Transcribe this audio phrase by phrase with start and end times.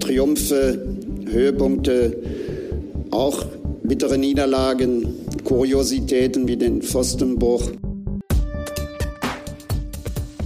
[0.00, 0.96] Triumphe,
[1.30, 2.16] Höhepunkte,
[3.10, 3.44] auch
[3.82, 7.70] bittere Niederlagen, Kuriositäten wie den Pfostenbruch.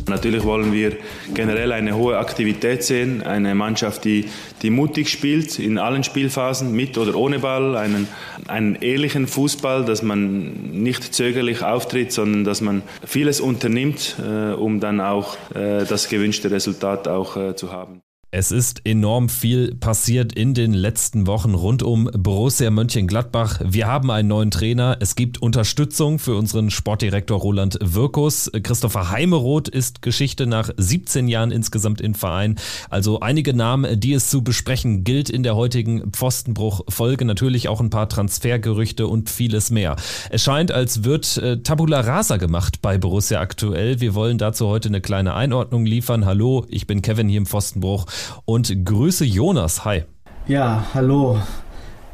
[0.07, 0.93] Natürlich wollen wir
[1.33, 4.27] generell eine hohe Aktivität sehen, eine Mannschaft, die,
[4.63, 8.07] die mutig spielt in allen Spielphasen, mit oder ohne Ball, einen,
[8.47, 14.79] einen ehrlichen Fußball, dass man nicht zögerlich auftritt, sondern dass man vieles unternimmt, äh, um
[14.79, 18.03] dann auch äh, das gewünschte Resultat auch äh, zu haben.
[18.37, 23.61] Es ist enorm viel passiert in den letzten Wochen rund um Borussia Mönchengladbach.
[23.65, 24.97] Wir haben einen neuen Trainer.
[24.99, 28.51] Es gibt Unterstützung für unseren Sportdirektor Roland Wirkus.
[28.65, 32.57] Christopher Heimeroth ist Geschichte nach 17 Jahren insgesamt im Verein.
[32.91, 37.25] Also einige Namen, die es zu besprechen gilt in der heutigen Pfostenbruch-Folge.
[37.25, 39.95] Natürlich auch ein paar Transfergerüchte und vieles mehr.
[40.31, 44.01] Es scheint, als wird äh, Tabula Rasa gemacht bei Borussia aktuell.
[44.01, 46.27] Wir wollen dazu heute eine kleine Einordnung liefern.
[46.27, 48.07] Hallo, ich bin Kevin hier im Pfostenbruch
[48.45, 49.85] und grüße Jonas.
[49.85, 50.05] Hi.
[50.47, 51.39] Ja, hallo.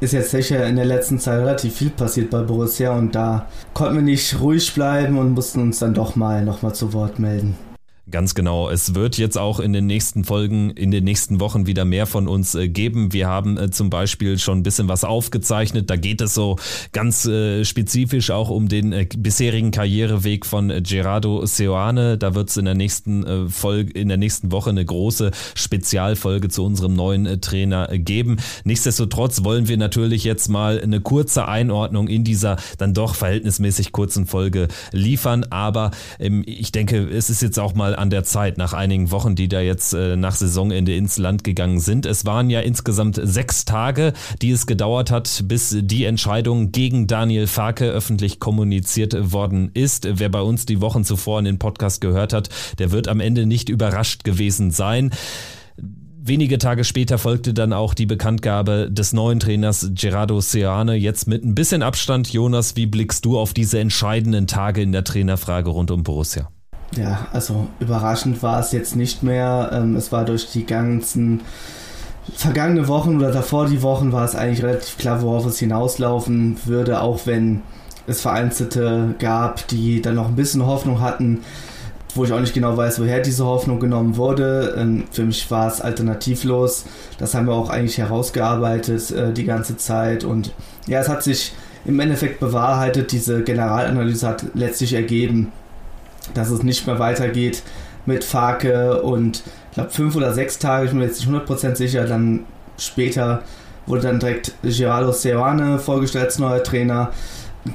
[0.01, 3.97] Ist jetzt sicher in der letzten Zeit relativ viel passiert bei Borussia und da konnten
[3.97, 7.57] wir nicht ruhig bleiben und mussten uns dann doch mal nochmal zu Wort melden.
[8.11, 8.69] Ganz genau.
[8.69, 12.27] Es wird jetzt auch in den nächsten Folgen, in den nächsten Wochen wieder mehr von
[12.27, 13.13] uns äh, geben.
[13.13, 15.91] Wir haben äh, zum Beispiel schon ein bisschen was aufgezeichnet.
[15.91, 16.57] Da geht es so
[16.93, 22.19] ganz äh, spezifisch auch um den bisherigen Karriereweg von Gerardo Seoane.
[22.19, 26.65] Da wird es in der nächsten Folge, in der nächsten Woche eine große Spezialfolge zu
[26.65, 28.39] unserem neuen Trainer geben.
[28.65, 34.27] Nichtsdestotrotz wollen wir natürlich jetzt mal eine kurze Einordnung in dieser dann doch verhältnismäßig kurzen
[34.27, 35.47] Folge liefern.
[35.51, 39.37] Aber ähm, ich denke, es ist jetzt auch mal an der Zeit nach einigen Wochen,
[39.37, 42.07] die da jetzt äh, nach Saisonende ins Land gegangen sind.
[42.07, 47.47] Es waren ja insgesamt sechs Tage, die es gedauert hat, bis die Entscheidung gegen Daniel
[47.47, 50.09] Farke öffentlich kommuniziert worden ist.
[50.11, 53.47] Wer bei uns die Wochen zuvor in den Podcast gehört hat, der wird am Ende
[53.47, 55.11] nicht überrascht gewesen sein.
[56.23, 60.95] Wenige Tage später folgte dann auch die Bekanntgabe des neuen Trainers Gerardo Seane.
[60.95, 62.33] Jetzt mit ein bisschen Abstand.
[62.33, 66.51] Jonas, wie blickst du auf diese entscheidenden Tage in der Trainerfrage rund um Borussia?
[66.97, 69.71] Ja, also überraschend war es jetzt nicht mehr.
[69.73, 71.43] Ähm, es war durch die ganzen
[72.35, 77.01] vergangene Wochen oder davor die Wochen war es eigentlich relativ klar, worauf es hinauslaufen würde,
[77.01, 77.63] auch wenn
[78.07, 81.41] es Vereinzelte gab, die dann noch ein bisschen Hoffnung hatten,
[82.15, 84.75] wo ich auch nicht genau weiß, woher diese Hoffnung genommen wurde.
[84.77, 86.87] Ähm, für mich war es alternativlos.
[87.19, 90.25] Das haben wir auch eigentlich herausgearbeitet äh, die ganze Zeit.
[90.25, 90.53] Und
[90.89, 91.53] ja, es hat sich
[91.85, 93.13] im Endeffekt bewahrheitet.
[93.13, 95.53] Diese Generalanalyse hat letztlich ergeben,
[96.35, 97.63] dass es nicht mehr weitergeht
[98.07, 101.77] mit Farke und ich glaube fünf oder sechs Tage, ich bin mir jetzt nicht 100%
[101.77, 102.45] sicher, dann
[102.79, 103.43] später
[103.87, 107.11] wurde dann direkt Gerardo Serrane vorgestellt als neuer Trainer.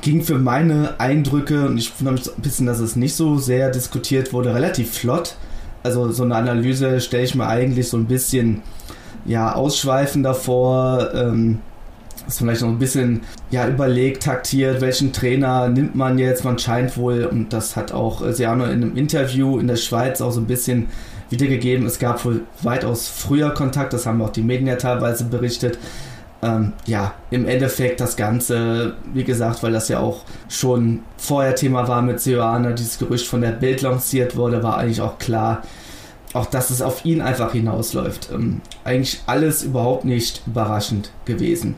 [0.01, 4.33] Ging für meine Eindrücke, und ich finde ein bisschen, dass es nicht so sehr diskutiert
[4.33, 5.35] wurde, relativ flott.
[5.83, 8.63] Also so eine Analyse stelle ich mir eigentlich so ein bisschen
[9.25, 11.13] ja, ausschweifender vor.
[11.13, 11.59] Ähm,
[12.27, 13.21] ist vielleicht noch ein bisschen
[13.51, 16.43] ja, überlegt, taktiert, welchen Trainer nimmt man jetzt.
[16.43, 20.31] Man scheint wohl, und das hat auch Seano in einem Interview in der Schweiz auch
[20.31, 20.87] so ein bisschen
[21.29, 25.77] wiedergegeben, es gab wohl weitaus früher Kontakt, das haben auch die Medien ja teilweise berichtet.
[26.41, 31.87] Ähm, ja, im Endeffekt das Ganze, wie gesagt, weil das ja auch schon vorher Thema
[31.87, 35.63] war mit Seoane, dieses Gerücht von der Bild lanciert wurde, war eigentlich auch klar,
[36.33, 38.29] auch dass es auf ihn einfach hinausläuft.
[38.33, 41.75] Ähm, eigentlich alles überhaupt nicht überraschend gewesen.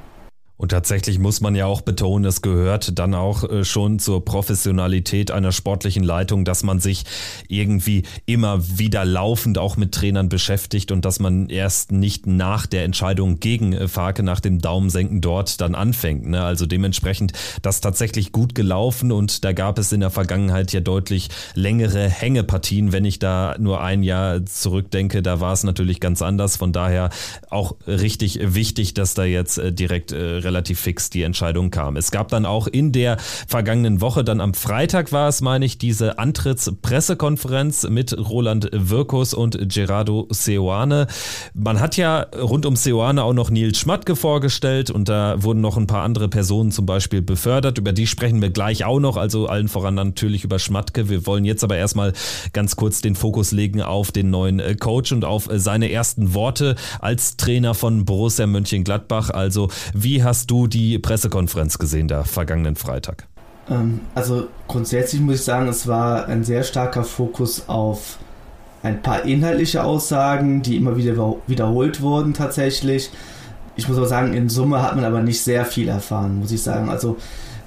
[0.57, 5.29] Und tatsächlich muss man ja auch betonen, es gehört dann auch äh, schon zur Professionalität
[5.29, 7.03] einer sportlichen Leitung, dass man sich
[7.47, 12.85] irgendwie immer wieder laufend auch mit Trainern beschäftigt und dass man erst nicht nach der
[12.85, 16.28] Entscheidung gegen äh, Farke nach dem Daumensenken dort dann anfängt.
[16.28, 16.44] Ne?
[16.44, 21.29] Also dementsprechend das tatsächlich gut gelaufen und da gab es in der Vergangenheit ja deutlich
[21.53, 22.91] längere Hängepartien.
[22.91, 26.57] Wenn ich da nur ein Jahr zurückdenke, da war es natürlich ganz anders.
[26.57, 27.12] Von daher
[27.51, 30.12] auch richtig wichtig, dass da jetzt äh, direkt
[30.47, 31.97] relativ fix die Entscheidung kam.
[31.97, 35.78] Es gab dann auch in der vergangenen Woche, dann am Freitag war es, meine ich,
[35.78, 41.07] diese Antrittspressekonferenz mit Roland Wirkus und Gerardo Seoane.
[41.53, 45.75] Man hat ja rund um Seoane auch noch Nils Schmatke vorgestellt und da wurden noch
[45.75, 47.77] ein paar andere Personen zum Beispiel befördert.
[47.77, 51.10] Über die sprechen wir gleich auch noch, also allen voran natürlich über Schmatke.
[51.10, 52.13] Wir wollen jetzt aber erstmal
[52.54, 56.33] ganz kurz den Fokus legen auf den neuen äh, Coach und auf äh, seine ersten
[56.33, 59.30] Worte als Trainer von Borussia Mönchengladbach.
[59.30, 63.25] Also wie hast hast du die Pressekonferenz gesehen, da vergangenen Freitag?
[63.72, 68.19] Ähm, also grundsätzlich muss ich sagen, es war ein sehr starker Fokus auf
[68.84, 73.10] ein paar inhaltliche Aussagen, die immer wieder wiederholt wurden tatsächlich.
[73.78, 76.62] Ich muss aber sagen, in Summe hat man aber nicht sehr viel erfahren, muss ich
[76.62, 76.90] sagen.
[76.90, 77.18] Also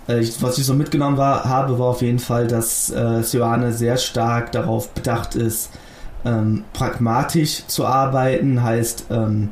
[0.06, 3.96] äh, was ich so mitgenommen war, habe, war auf jeden Fall, dass äh, Sioane sehr
[3.96, 5.70] stark darauf bedacht ist,
[6.24, 9.48] ähm, pragmatisch zu arbeiten, heißt ähm,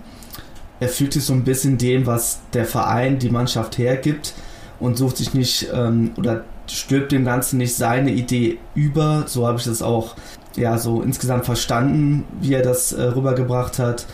[0.81, 4.35] er fügt sich so ein bisschen dem, was der Verein, die Mannschaft hergibt
[4.81, 9.25] und sucht sich nicht ähm, oder stülpt dem Ganzen nicht seine Idee über.
[9.27, 10.15] So habe ich das auch
[10.57, 14.07] ja so insgesamt verstanden, wie er das äh, rübergebracht hat.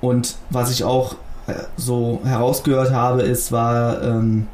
[0.00, 1.16] Und was ich auch
[1.46, 4.46] äh, so herausgehört habe, ist, war, ähm,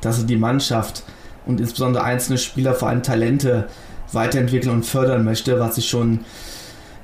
[0.00, 1.04] dass er die Mannschaft
[1.46, 3.68] und insbesondere einzelne Spieler, vor allem Talente,
[4.12, 6.20] weiterentwickeln und fördern möchte, was ich schon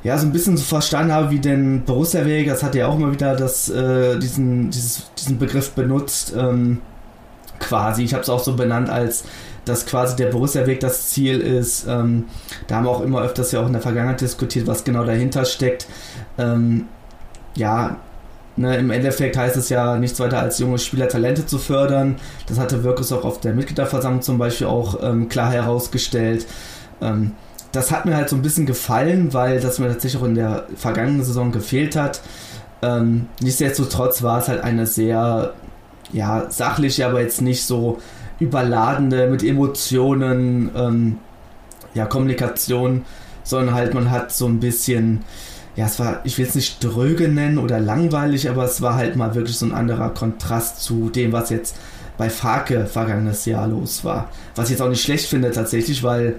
[0.03, 2.97] ja, so ein bisschen so verstanden habe, wie den Borussia Weg, das hat ja auch
[2.97, 6.81] immer wieder das, äh, diesen, dieses, diesen Begriff benutzt, ähm,
[7.59, 8.03] quasi.
[8.05, 9.25] Ich habe es auch so benannt, als
[9.67, 11.87] dass quasi der Borussia Weg das Ziel ist.
[11.87, 12.25] Ähm,
[12.67, 15.45] da haben wir auch immer öfters ja auch in der Vergangenheit diskutiert, was genau dahinter
[15.45, 15.87] steckt.
[16.39, 16.87] Ähm,
[17.55, 17.99] ja,
[18.57, 22.17] ne, im Endeffekt heißt es ja nichts weiter als junge Spieler Talente zu fördern.
[22.47, 26.47] Das hatte Wirkus auch auf der Mitgliederversammlung zum Beispiel auch ähm, klar herausgestellt.
[27.73, 30.67] Das hat mir halt so ein bisschen gefallen, weil das mir tatsächlich auch in der
[30.77, 32.21] vergangenen Saison gefehlt hat.
[32.83, 35.55] Ähm, nichtsdestotrotz war es halt eine sehr
[36.13, 37.99] ja, sachliche, aber jetzt nicht so
[38.41, 41.19] überladene mit Emotionen, ähm,
[41.95, 43.05] ja, Kommunikation,
[43.45, 45.23] sondern halt man hat so ein bisschen,
[45.77, 49.17] ja, es war, ich will es nicht dröge nennen oder langweilig, aber es war halt
[49.17, 51.77] mal wirklich so ein anderer Kontrast zu dem, was jetzt
[52.17, 54.29] bei Farke vergangenes Jahr los war.
[54.55, 56.37] Was ich jetzt auch nicht schlecht finde tatsächlich, weil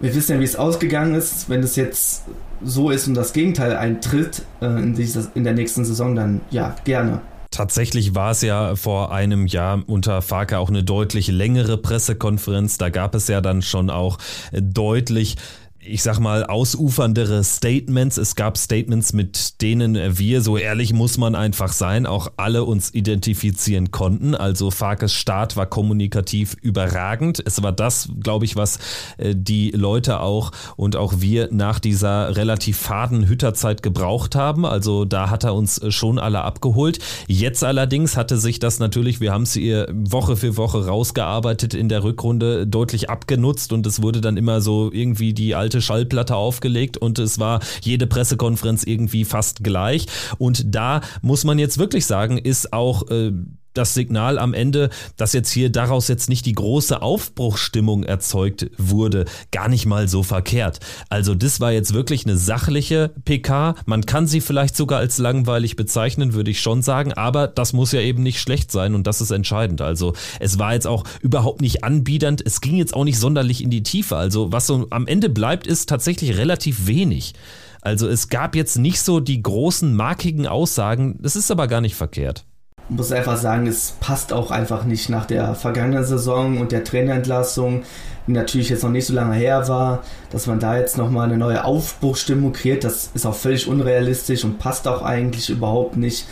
[0.00, 1.48] wir wissen ja, wie es ausgegangen ist.
[1.48, 2.24] Wenn es jetzt
[2.62, 6.76] so ist und das Gegenteil eintritt äh, in, dieser, in der nächsten Saison, dann ja,
[6.84, 7.20] gerne.
[7.50, 12.76] Tatsächlich war es ja vor einem Jahr unter Farke auch eine deutlich längere Pressekonferenz.
[12.78, 14.18] Da gab es ja dann schon auch
[14.52, 15.36] deutlich
[15.80, 18.16] ich sag mal, ausuferndere Statements.
[18.16, 22.92] Es gab Statements, mit denen wir, so ehrlich muss man einfach sein, auch alle uns
[22.92, 24.34] identifizieren konnten.
[24.34, 27.40] Also Farkes Start war kommunikativ überragend.
[27.44, 28.78] Es war das, glaube ich, was
[29.18, 34.66] äh, die Leute auch und auch wir nach dieser relativ faden Hütterzeit gebraucht haben.
[34.66, 36.98] Also da hat er uns schon alle abgeholt.
[37.28, 41.88] Jetzt allerdings hatte sich das natürlich, wir haben es ihr Woche für Woche rausgearbeitet in
[41.88, 46.34] der Rückrunde, deutlich abgenutzt und es wurde dann immer so irgendwie die alte alte Schallplatte
[46.34, 50.06] aufgelegt und es war jede Pressekonferenz irgendwie fast gleich.
[50.38, 53.32] Und da muss man jetzt wirklich sagen, ist auch äh,
[53.78, 59.24] das Signal am Ende, dass jetzt hier daraus jetzt nicht die große Aufbruchstimmung erzeugt wurde,
[59.52, 60.80] gar nicht mal so verkehrt.
[61.08, 63.76] Also das war jetzt wirklich eine sachliche PK.
[63.86, 67.92] Man kann sie vielleicht sogar als langweilig bezeichnen, würde ich schon sagen, aber das muss
[67.92, 69.80] ja eben nicht schlecht sein und das ist entscheidend.
[69.80, 73.70] Also es war jetzt auch überhaupt nicht anbiedernd, es ging jetzt auch nicht sonderlich in
[73.70, 74.16] die Tiefe.
[74.16, 77.34] Also was so am Ende bleibt, ist tatsächlich relativ wenig.
[77.80, 81.94] Also es gab jetzt nicht so die großen markigen Aussagen, das ist aber gar nicht
[81.94, 82.44] verkehrt
[82.88, 87.82] muss einfach sagen, es passt auch einfach nicht nach der vergangenen Saison und der Trainerentlassung,
[88.26, 91.36] die natürlich jetzt noch nicht so lange her war, dass man da jetzt nochmal eine
[91.36, 92.84] neue Aufbruchstimmung kreiert.
[92.84, 96.26] Das ist auch völlig unrealistisch und passt auch eigentlich überhaupt nicht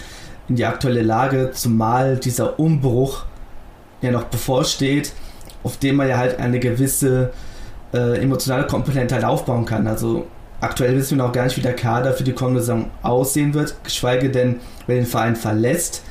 [0.48, 3.24] in die aktuelle Lage, zumal dieser Umbruch
[4.00, 5.12] ja noch bevorsteht,
[5.62, 7.32] auf dem man ja halt eine gewisse
[7.92, 9.86] äh, emotionale Komponente halt aufbauen kann.
[9.86, 10.26] Also
[10.60, 13.74] aktuell wissen wir noch gar nicht, wie der Kader für die kommende Saison aussehen wird,
[13.84, 16.02] geschweige denn, wer den Verein verlässt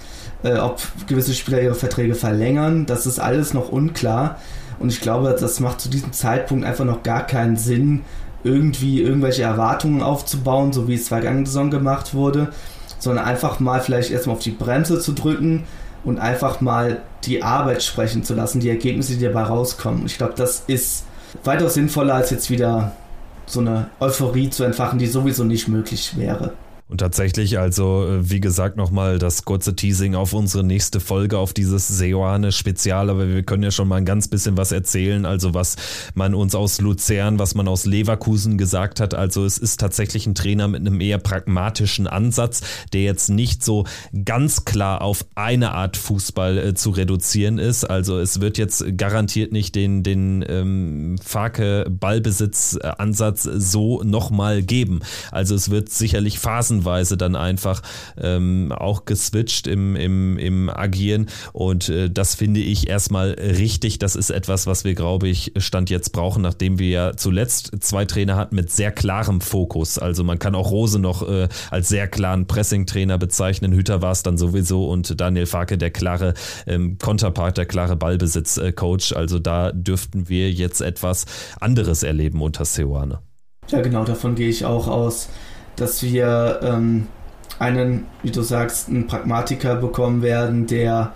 [0.45, 2.86] äh, ob gewisse Spieler ihre Verträge verlängern.
[2.86, 4.39] Das ist alles noch unklar.
[4.80, 8.01] Und ich glaube, das macht zu diesem Zeitpunkt einfach noch gar keinen Sinn,
[8.44, 12.50] irgendwie irgendwelche Erwartungen aufzubauen, so wie es vergangene Saison gemacht wurde,
[13.00, 15.64] sondern einfach mal vielleicht erstmal auf die Bremse zu drücken
[16.04, 20.06] und einfach mal die Arbeit sprechen zu lassen, die Ergebnisse, die dabei rauskommen.
[20.06, 21.06] Ich glaube, das ist
[21.44, 22.92] weitaus sinnvoller, als jetzt wieder
[23.47, 26.54] so eine Euphorie zu entfachen, die sowieso nicht möglich wäre.
[26.87, 31.51] Und tatsächlich, also äh, wie gesagt, nochmal das kurze Teasing auf unsere nächste Folge, auf
[31.51, 35.77] dieses Seoane-Spezial, aber wir können ja schon mal ein ganz bisschen was erzählen, also was
[36.13, 39.15] man uns aus Luzern, was man aus Leverkusen gesagt hat.
[39.15, 42.61] Also es ist tatsächlich ein Trainer mit einem eher pragmatischen Ansatz,
[42.94, 43.87] der jetzt nicht so
[44.23, 47.85] ganz klar auf eine Art Fußball äh, zu reduzieren ist.
[47.85, 54.99] Also es wird jetzt garantiert nicht den, den ähm, Farke-Ballbesitz-Ansatz so nochmal geben.
[55.31, 57.82] Also es wird sicherlich Phasen phasenweise dann einfach
[58.18, 61.28] ähm, auch geswitcht im, im, im Agieren.
[61.54, 64.00] Und äh, das finde ich erstmal richtig.
[64.00, 68.06] Das ist etwas, was wir, glaube ich, Stand jetzt brauchen, nachdem wir ja zuletzt zwei
[68.06, 70.00] Trainer hatten mit sehr klarem Fokus.
[70.00, 73.74] Also man kann auch Rose noch äh, als sehr klaren Pressing-Trainer bezeichnen.
[73.74, 76.34] Hüter war es dann sowieso und Daniel Farke der klare
[76.68, 79.14] ähm, Konterpart, der klare Ballbesitz-Coach.
[79.14, 81.26] Also da dürften wir jetzt etwas
[81.60, 83.20] anderes erleben unter Seoane.
[83.70, 85.30] Ja, genau, davon gehe ich auch aus
[85.76, 87.08] dass wir ähm,
[87.60, 91.14] einen, wie du sagst, einen Pragmatiker bekommen werden, der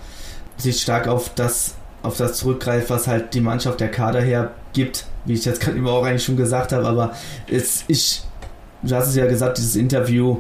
[0.57, 5.33] sich stark auf das, auf das zurückgreift, was halt die Mannschaft der Kader hergibt, wie
[5.33, 7.13] ich jetzt gerade immer auch eigentlich schon gesagt habe, aber
[7.47, 8.23] es, ich,
[8.83, 10.37] du hast es ja gesagt, dieses Interview,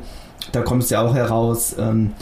[0.51, 2.13] da kommt es ja auch heraus, ähm,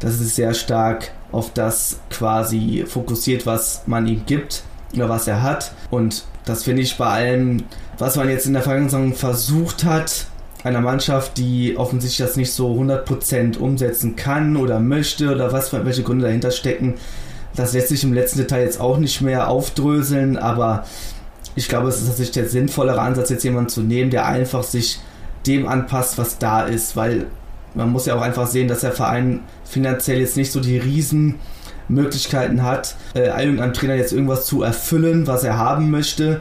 [0.00, 4.62] dass es sehr stark auf das quasi fokussiert, was man ihm gibt
[4.94, 5.72] oder was er hat.
[5.90, 7.64] Und das finde ich bei allem,
[7.98, 10.26] was man jetzt in der Vergangenheit versucht hat,
[10.64, 16.02] einer Mannschaft, die offensichtlich das nicht so 100% umsetzen kann oder möchte oder was welche
[16.02, 16.94] Gründe dahinter stecken,
[17.54, 20.84] das lässt sich im letzten Detail jetzt auch nicht mehr aufdröseln, aber
[21.54, 25.00] ich glaube, es ist tatsächlich der sinnvollere Ansatz, jetzt jemanden zu nehmen, der einfach sich
[25.46, 27.26] dem anpasst, was da ist, weil
[27.74, 32.62] man muss ja auch einfach sehen, dass der Verein finanziell jetzt nicht so die Riesenmöglichkeiten
[32.62, 36.40] hat, äh, irgendeinem Trainer jetzt irgendwas zu erfüllen, was er haben möchte.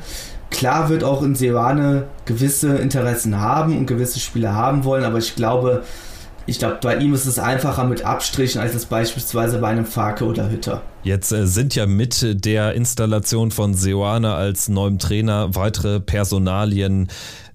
[0.51, 5.35] Klar wird auch in Seoane gewisse Interessen haben und gewisse Spiele haben wollen, aber ich
[5.35, 5.83] glaube,
[6.45, 10.25] ich glaube, bei ihm ist es einfacher mit Abstrichen, als es beispielsweise bei einem Farke
[10.25, 10.81] oder Hütter.
[11.03, 17.07] Jetzt äh, sind ja mit der Installation von Seoane als neuem Trainer weitere Personalien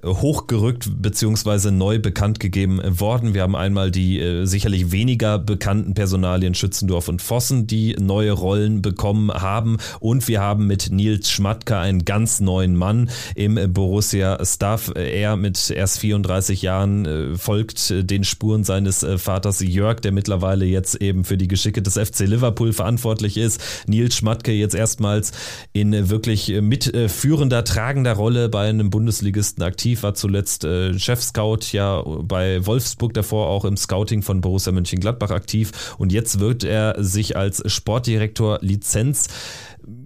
[0.07, 1.71] hochgerückt bzw.
[1.71, 3.35] neu bekannt gegeben worden.
[3.35, 8.83] Wir haben einmal die äh, sicherlich weniger bekannten Personalien Schützendorf und Vossen, die neue Rollen
[8.83, 9.79] bekommen haben.
[10.01, 14.93] Und wir haben mit Nils Schmatke einen ganz neuen Mann im Borussia Staff.
[14.95, 20.65] Er mit erst 34 Jahren äh, folgt den Spuren seines äh, Vaters Jörg, der mittlerweile
[20.65, 23.61] jetzt eben für die Geschicke des FC Liverpool verantwortlich ist.
[23.87, 25.33] Nils Schmatke jetzt erstmals
[25.73, 32.03] in wirklich mitführender, tragender Rolle bei einem Bundesligisten aktiv aktiv, war zuletzt äh, Chef-Scout ja
[32.23, 37.37] bei Wolfsburg, davor auch im Scouting von Borussia Mönchengladbach aktiv und jetzt wird er sich
[37.37, 39.29] als Sportdirektor Lizenz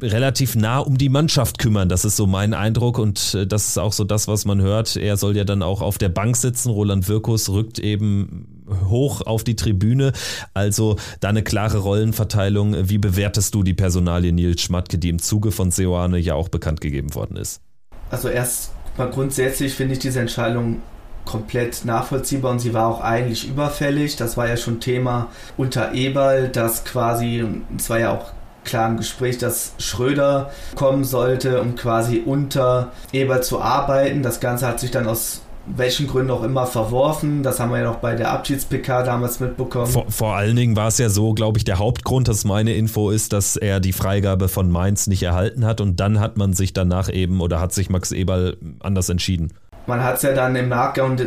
[0.02, 1.88] relativ nah um die Mannschaft kümmern.
[1.88, 4.97] Das ist so mein Eindruck und äh, das ist auch so das, was man hört.
[4.97, 6.70] Er soll ja dann auch auf der Bank sitzen.
[6.70, 10.12] Roland Wirkus rückt eben hoch auf die Tribüne.
[10.52, 12.88] Also da eine klare Rollenverteilung.
[12.88, 16.80] Wie bewertest du die Personalie Nils Schmatke, die im Zuge von Seoane ja auch bekannt
[16.82, 17.62] gegeben worden ist?
[18.11, 20.83] Also erst aber grundsätzlich finde ich diese Entscheidung
[21.25, 24.16] komplett nachvollziehbar und sie war auch eigentlich überfällig.
[24.16, 27.45] Das war ja schon Thema unter Eberl, dass quasi,
[27.76, 28.33] es war ja auch
[28.64, 34.23] klar im Gespräch, dass Schröder kommen sollte, um quasi unter Eberl zu arbeiten.
[34.23, 37.42] Das Ganze hat sich dann aus welchen Gründen auch immer verworfen.
[37.42, 39.86] Das haben wir ja noch bei der Abschieds-PK damals mitbekommen.
[39.86, 43.10] Vor, vor, allen Dingen war es ja so, glaube ich, der Hauptgrund, dass meine Info
[43.10, 46.72] ist, dass er die Freigabe von Mainz nicht erhalten hat und dann hat man sich
[46.72, 49.52] danach eben oder hat sich Max Eberl anders entschieden.
[49.86, 51.18] Man hat es ja dann im Nachgang,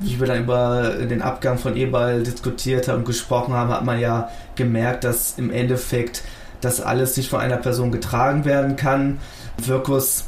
[0.00, 4.00] wie wir dann über den Abgang von Eberl diskutiert haben und gesprochen haben, hat man
[4.00, 6.22] ja gemerkt, dass im Endeffekt
[6.60, 9.18] das alles nicht von einer Person getragen werden kann.
[9.58, 10.24] Wirkus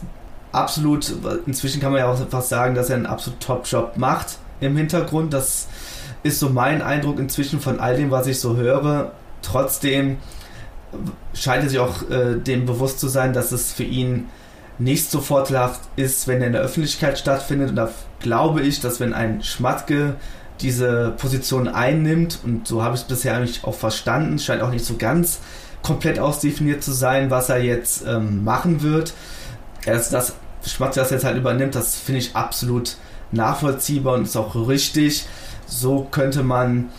[0.59, 1.13] absolut,
[1.47, 5.33] inzwischen kann man ja auch fast sagen, dass er einen absolut Top-Job macht im Hintergrund.
[5.33, 5.69] Das
[6.23, 9.13] ist so mein Eindruck inzwischen von all dem, was ich so höre.
[9.43, 10.19] Trotzdem
[11.35, 14.29] scheint es sich auch äh, dem bewusst zu sein, dass es für ihn
[14.79, 17.71] nicht so vorteilhaft ist, wenn er in der Öffentlichkeit stattfindet.
[17.71, 20.17] Und da glaube ich, dass wenn ein Schmatke
[20.61, 24.85] diese Position einnimmt, und so habe ich es bisher eigentlich auch verstanden, scheint auch nicht
[24.85, 25.41] so ganz
[25.83, 29.15] komplett ausdefiniert zu sein, was er jetzt ähm, machen wird,
[29.85, 30.35] dass das
[30.69, 32.97] Schmatze das jetzt halt übernimmt, das finde ich absolut
[33.33, 35.27] nachvollziehbar und ist auch richtig.
[35.67, 36.91] So könnte man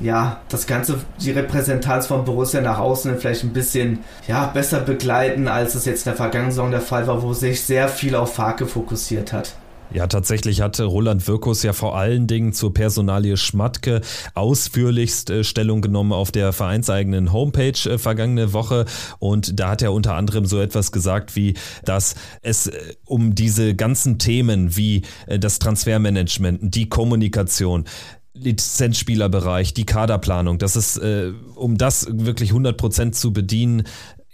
[0.00, 5.48] ja, das Ganze, die Repräsentanz von Borussia nach außen vielleicht ein bisschen ja, besser begleiten,
[5.48, 8.34] als es jetzt in der vergangenen Saison der Fall war, wo sich sehr viel auf
[8.34, 9.54] Farke fokussiert hat.
[9.92, 14.02] Ja, tatsächlich hatte Roland Wirkus ja vor allen Dingen zur Personalie Schmatke
[14.34, 18.84] ausführlichst äh, Stellung genommen auf der vereinseigenen Homepage äh, vergangene Woche.
[19.18, 21.54] Und da hat er unter anderem so etwas gesagt wie,
[21.84, 27.84] dass es äh, um diese ganzen Themen wie das Transfermanagement, die Kommunikation,
[28.34, 33.84] Lizenzspielerbereich, die Kaderplanung, dass es, äh, um das wirklich 100% zu bedienen,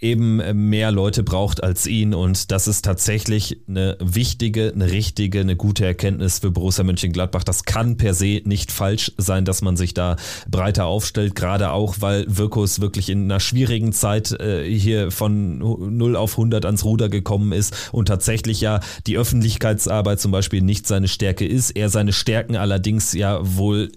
[0.01, 2.13] eben äh, mehr Leute braucht als ihn.
[2.13, 7.43] Und das ist tatsächlich eine wichtige, eine richtige, eine gute Erkenntnis für Borussia Mönchengladbach.
[7.43, 10.17] Das kann per se nicht falsch sein, dass man sich da
[10.49, 16.15] breiter aufstellt, gerade auch, weil Wirkus wirklich in einer schwierigen Zeit äh, hier von 0
[16.15, 17.89] auf 100 ans Ruder gekommen ist.
[17.91, 23.13] Und tatsächlich ja die Öffentlichkeitsarbeit zum Beispiel nicht seine Stärke ist, er seine Stärken allerdings
[23.13, 23.91] ja wohl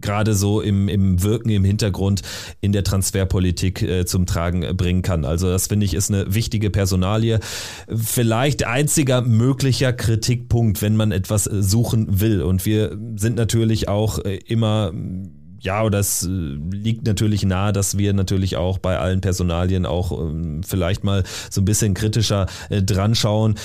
[0.00, 2.22] gerade so im, im Wirken im Hintergrund
[2.60, 5.24] in der Transferpolitik äh, zum Tragen bringen kann.
[5.24, 7.40] Also das finde ich ist eine wichtige Personalie.
[7.94, 12.42] Vielleicht einziger möglicher Kritikpunkt, wenn man etwas äh, suchen will.
[12.42, 14.92] Und wir sind natürlich auch äh, immer
[15.60, 20.12] ja, oder es äh, liegt natürlich nahe, dass wir natürlich auch bei allen Personalien auch
[20.12, 23.56] ähm, vielleicht mal so ein bisschen kritischer dran schauen.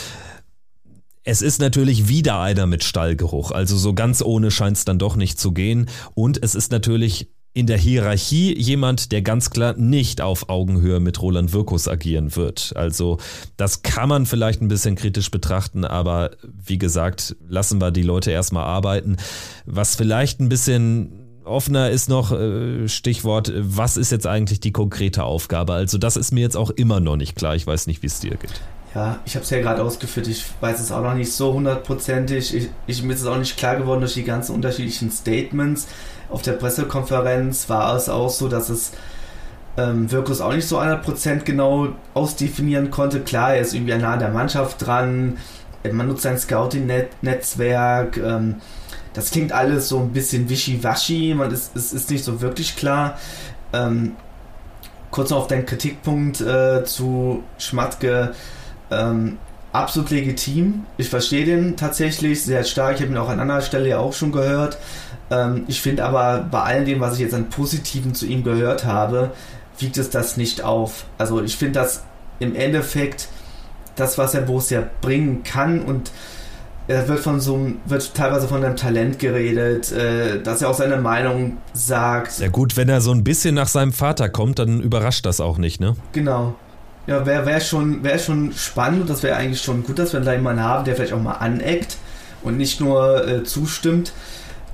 [1.26, 5.16] Es ist natürlich wieder einer mit Stallgeruch, also so ganz ohne scheint es dann doch
[5.16, 5.90] nicht zu gehen.
[6.16, 11.22] Und es ist natürlich in der Hierarchie jemand, der ganz klar nicht auf Augenhöhe mit
[11.22, 12.74] Roland Wirkus agieren wird.
[12.76, 13.20] Also
[13.58, 18.32] das kann man vielleicht ein bisschen kritisch betrachten, aber wie gesagt, lassen wir die Leute
[18.32, 19.18] erstmal arbeiten.
[19.66, 25.24] Was vielleicht ein bisschen offener ist noch äh, Stichwort, was ist jetzt eigentlich die konkrete
[25.24, 25.74] Aufgabe?
[25.74, 27.56] Also das ist mir jetzt auch immer noch nicht klar.
[27.56, 28.62] Ich weiß nicht, wie es dir geht.
[28.96, 30.28] Ja, ich habe es ja gerade ausgeführt.
[30.28, 32.56] Ich weiß es auch noch nicht so hundertprozentig.
[32.56, 35.88] Ich, ich, mir ist es auch nicht klar geworden durch die ganzen unterschiedlichen Statements.
[36.30, 38.92] Auf der Pressekonferenz war es auch so, dass es
[39.78, 43.22] ähm, Wirkus auch nicht so 100% genau ausdefinieren konnte.
[43.22, 45.38] Klar, er ist irgendwie nah an der Mannschaft dran.
[45.92, 48.18] Man nutzt sein Scouting-Netzwerk.
[48.18, 48.58] Ähm,
[49.14, 51.34] das klingt alles so ein bisschen wischiwaschi.
[51.34, 53.18] Man ist, es ist nicht so wirklich klar.
[53.74, 54.14] Ähm,
[55.10, 58.34] kurz noch auf deinen Kritikpunkt äh, zu Schmatke
[59.00, 59.38] ähm,
[59.72, 60.86] absolut legitim.
[60.98, 62.96] Ich verstehe den tatsächlich sehr stark.
[62.96, 64.78] Ich habe ihn auch an anderer Stelle ja auch schon gehört.
[65.32, 68.86] Ähm, ich finde aber bei all dem, was ich jetzt an Positiven zu ihm gehört
[68.86, 69.32] habe,
[69.80, 71.06] wiegt es das nicht auf.
[71.18, 72.04] Also ich finde das
[72.40, 73.28] im Endeffekt
[73.96, 76.12] das, was er Borussia bringen kann und
[76.88, 80.98] er wird von so wird teilweise von einem Talent geredet, äh, dass er auch seine
[80.98, 82.40] Meinung sagt.
[82.40, 85.58] Ja gut, wenn er so ein bisschen nach seinem Vater kommt, dann überrascht das auch
[85.58, 85.96] nicht, ne?
[86.12, 86.56] Genau.
[87.06, 90.22] Ja, wäre wär schon, wär schon spannend und das wäre eigentlich schon gut, dass wir
[90.22, 91.98] da jemanden haben, der vielleicht auch mal aneckt
[92.44, 94.14] und nicht nur äh, zustimmt.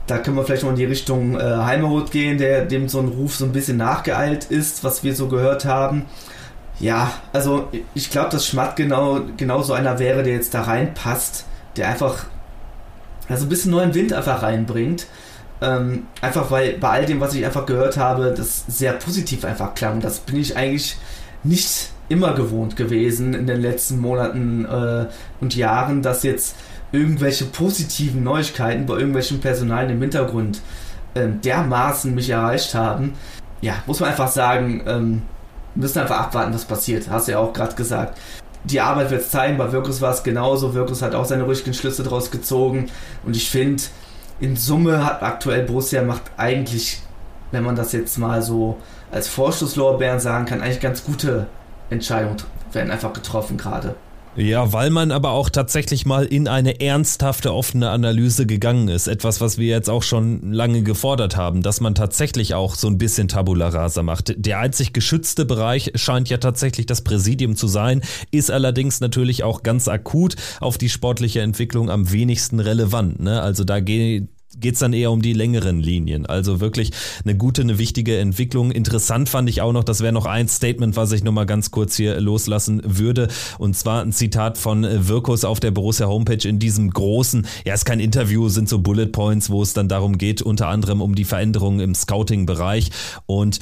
[0.06, 3.08] Da können wir vielleicht noch in die Richtung äh, Heimerot gehen, der dem so ein
[3.08, 6.06] Ruf so ein bisschen nachgeeilt ist, was wir so gehört haben.
[6.80, 11.46] Ja, also ich glaube, dass Schmatt genau, genau so einer wäre, der jetzt da reinpasst,
[11.78, 12.26] der einfach
[13.28, 15.08] also ein bisschen neuen Wind einfach reinbringt.
[15.62, 19.76] Ähm, einfach weil bei all dem, was ich einfach gehört habe, das sehr positiv einfach
[19.76, 20.00] klang.
[20.00, 20.96] Das bin ich eigentlich
[21.44, 25.06] nicht immer gewohnt gewesen in den letzten Monaten äh,
[25.40, 26.56] und Jahren, dass jetzt
[26.92, 30.62] irgendwelche positiven Neuigkeiten bei irgendwelchen Personalen im Hintergrund
[31.14, 33.14] äh, dermaßen mich erreicht haben.
[33.62, 35.22] Ja, muss man einfach sagen, ähm,
[35.76, 37.10] müssen einfach abwarten, was passiert.
[37.10, 38.18] Hast du ja auch gerade gesagt.
[38.64, 40.74] Die Arbeit wird es zeigen, bei Wirkus war es genauso.
[40.74, 42.90] Wirkus hat auch seine ruhigen Schlüsse daraus gezogen.
[43.24, 43.84] Und ich finde,
[44.40, 47.02] in Summe hat aktuell Borussia macht eigentlich,
[47.52, 48.78] wenn man das jetzt mal so
[49.12, 51.48] als Vorschusslorbeeren sagen kann, eigentlich ganz gute
[51.90, 52.38] Entscheidungen
[52.72, 53.96] werden einfach getroffen gerade.
[54.36, 59.08] Ja, weil man aber auch tatsächlich mal in eine ernsthafte offene Analyse gegangen ist.
[59.08, 62.98] Etwas, was wir jetzt auch schon lange gefordert haben, dass man tatsächlich auch so ein
[62.98, 64.34] bisschen Tabula rasa macht.
[64.38, 69.64] Der einzig geschützte Bereich scheint ja tatsächlich das Präsidium zu sein, ist allerdings natürlich auch
[69.64, 73.20] ganz akut auf die sportliche Entwicklung am wenigsten relevant.
[73.20, 73.42] Ne?
[73.42, 76.26] Also da geht geht es dann eher um die längeren Linien.
[76.26, 76.92] Also wirklich
[77.24, 78.72] eine gute, eine wichtige Entwicklung.
[78.72, 81.96] Interessant fand ich auch noch, das wäre noch ein Statement, was ich nochmal ganz kurz
[81.96, 83.28] hier loslassen würde.
[83.58, 87.86] Und zwar ein Zitat von Wirkus auf der Borussia Homepage in diesem großen, ja, ist
[87.86, 91.26] kein Interview, sind so Bullet Points, wo es dann darum geht, unter anderem um die
[91.26, 92.90] Veränderungen im Scouting-Bereich.
[93.26, 93.60] Und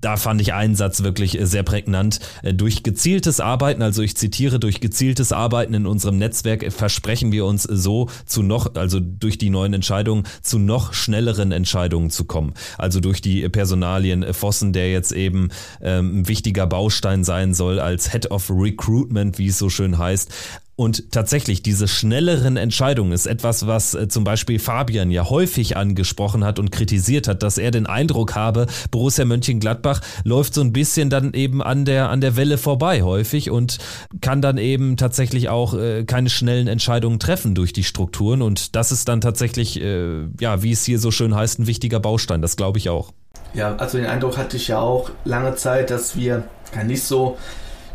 [0.00, 2.20] da fand ich einen Satz wirklich sehr prägnant.
[2.42, 7.64] Durch gezieltes Arbeiten, also ich zitiere, durch gezieltes Arbeiten in unserem Netzwerk versprechen wir uns
[7.64, 12.54] so zu noch, also durch die neuen Entscheidungen, zu noch schnelleren Entscheidungen zu kommen.
[12.76, 18.12] Also durch die Personalien Vossen, der jetzt eben ähm, ein wichtiger Baustein sein soll als
[18.12, 20.32] Head of Recruitment, wie es so schön heißt.
[20.78, 26.44] Und tatsächlich, diese schnelleren Entscheidungen ist etwas, was äh, zum Beispiel Fabian ja häufig angesprochen
[26.44, 31.10] hat und kritisiert hat, dass er den Eindruck habe, Borussia Mönchengladbach läuft so ein bisschen
[31.10, 33.78] dann eben an der, an der Welle vorbei häufig und
[34.20, 38.40] kann dann eben tatsächlich auch äh, keine schnellen Entscheidungen treffen durch die Strukturen.
[38.40, 41.98] Und das ist dann tatsächlich, äh, ja, wie es hier so schön heißt, ein wichtiger
[41.98, 42.40] Baustein.
[42.40, 43.12] Das glaube ich auch.
[43.52, 46.44] Ja, also den Eindruck hatte ich ja auch lange Zeit, dass wir
[46.86, 47.36] nicht so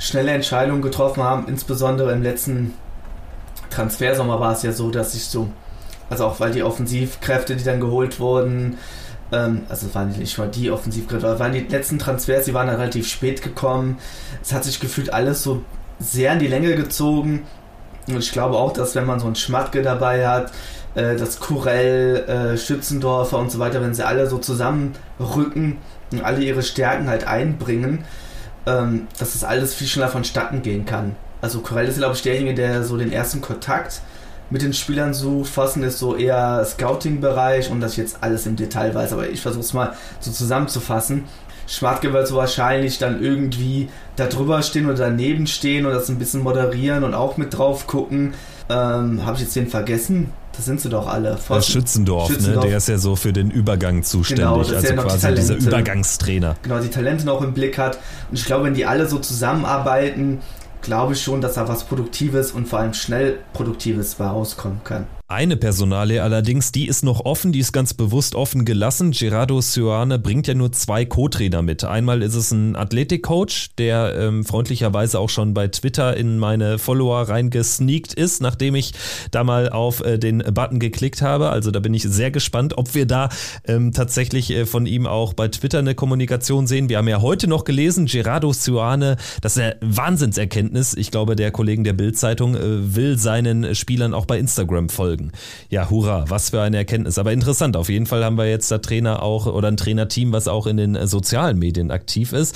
[0.03, 1.47] schnelle Entscheidungen getroffen haben.
[1.47, 2.73] Insbesondere im letzten
[3.69, 5.47] Transfersommer war es ja so, dass ich so,
[6.09, 8.77] also auch weil die Offensivkräfte, die dann geholt wurden,
[9.31, 12.67] ähm, also es waren nicht mal die Offensivkräfte, aber waren die letzten Transfers, die waren
[12.67, 13.97] dann relativ spät gekommen.
[14.41, 15.63] Es hat sich gefühlt alles so
[15.99, 17.43] sehr in die Länge gezogen.
[18.07, 20.51] Und ich glaube auch, dass wenn man so einen Schmatke dabei hat,
[20.95, 25.77] äh, das Kurell, äh, Schützendorfer und so weiter, wenn sie alle so zusammenrücken
[26.11, 28.03] und alle ihre Stärken halt einbringen,
[28.65, 31.15] ähm, dass das alles viel schneller vonstatten gehen kann.
[31.41, 34.01] Also Corell ist, glaube ich, derjenige, der so den ersten Kontakt
[34.49, 35.49] mit den Spielern sucht.
[35.49, 39.63] Fassen ist so eher Scouting-Bereich und das jetzt alles im Detail weiß, aber ich versuche
[39.63, 41.25] es mal so zusammenzufassen.
[41.67, 46.19] Schwartke wird so wahrscheinlich dann irgendwie da drüber stehen oder daneben stehen und das ein
[46.19, 48.33] bisschen moderieren und auch mit drauf gucken.
[48.69, 50.31] Ähm, Habe ich jetzt den vergessen?
[50.55, 51.37] Das sind sie doch alle.
[51.37, 51.71] Pfosten.
[51.71, 52.63] Schützendorf, Schützendorf.
[52.63, 52.69] Ne?
[52.69, 56.55] der ist ja so für den Übergang zuständig, genau, also ja quasi die dieser Übergangstrainer.
[56.61, 57.97] Genau, die Talente noch im Blick hat.
[58.29, 60.41] Und ich glaube, wenn die alle so zusammenarbeiten,
[60.83, 65.07] glaube ich schon, dass da was Produktives und vor allem schnell Produktives bei rauskommen kann.
[65.33, 69.09] Eine Personalie allerdings, die ist noch offen, die ist ganz bewusst offen gelassen.
[69.09, 71.83] Gerardo Sioane bringt ja nur zwei Co-Trainer mit.
[71.83, 77.27] Einmal ist es ein Athletikcoach, der ähm, freundlicherweise auch schon bei Twitter in meine Follower
[77.27, 78.93] reingesneakt ist, nachdem ich
[79.31, 81.49] da mal auf äh, den Button geklickt habe.
[81.49, 83.29] Also da bin ich sehr gespannt, ob wir da
[83.65, 86.89] ähm, tatsächlich äh, von ihm auch bei Twitter eine Kommunikation sehen.
[86.89, 90.93] Wir haben ja heute noch gelesen, Gerardo Sioane, das ist eine Wahnsinnserkenntnis.
[90.93, 95.22] Ich glaube, der Kollegen der Bild-Zeitung äh, will seinen Spielern auch bei Instagram folgen.
[95.69, 97.17] Ja, hurra, was für eine Erkenntnis.
[97.17, 100.47] Aber interessant, auf jeden Fall haben wir jetzt da Trainer auch oder ein Trainerteam, was
[100.47, 102.55] auch in den sozialen Medien aktiv ist.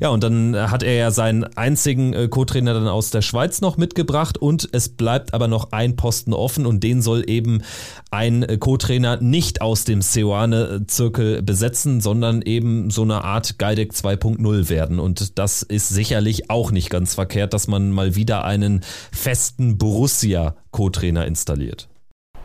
[0.00, 3.76] Ja, und dann hat er ja seinen einzigen äh, Co-Trainer dann aus der Schweiz noch
[3.76, 7.62] mitgebracht und es bleibt aber noch ein Posten offen und den soll eben
[8.10, 14.68] ein äh, Co-Trainer nicht aus dem Seoane-Zirkel besetzen, sondern eben so eine Art Geideck 2.0
[14.68, 14.98] werden.
[14.98, 21.26] Und das ist sicherlich auch nicht ganz verkehrt, dass man mal wieder einen festen Borussia-Co-Trainer
[21.26, 21.88] installiert.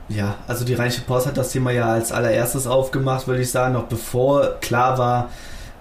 [0.09, 3.73] Ja, also die Rheinische Post hat das Thema ja als allererstes aufgemacht, würde ich sagen,
[3.73, 5.29] noch bevor klar war,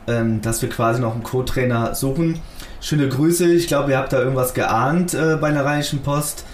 [0.06, 2.40] ähm, dass wir quasi noch einen Co-Trainer suchen.
[2.80, 6.44] Schöne Grüße, ich glaube, ihr habt da irgendwas geahnt äh, bei der Rheinischen Post.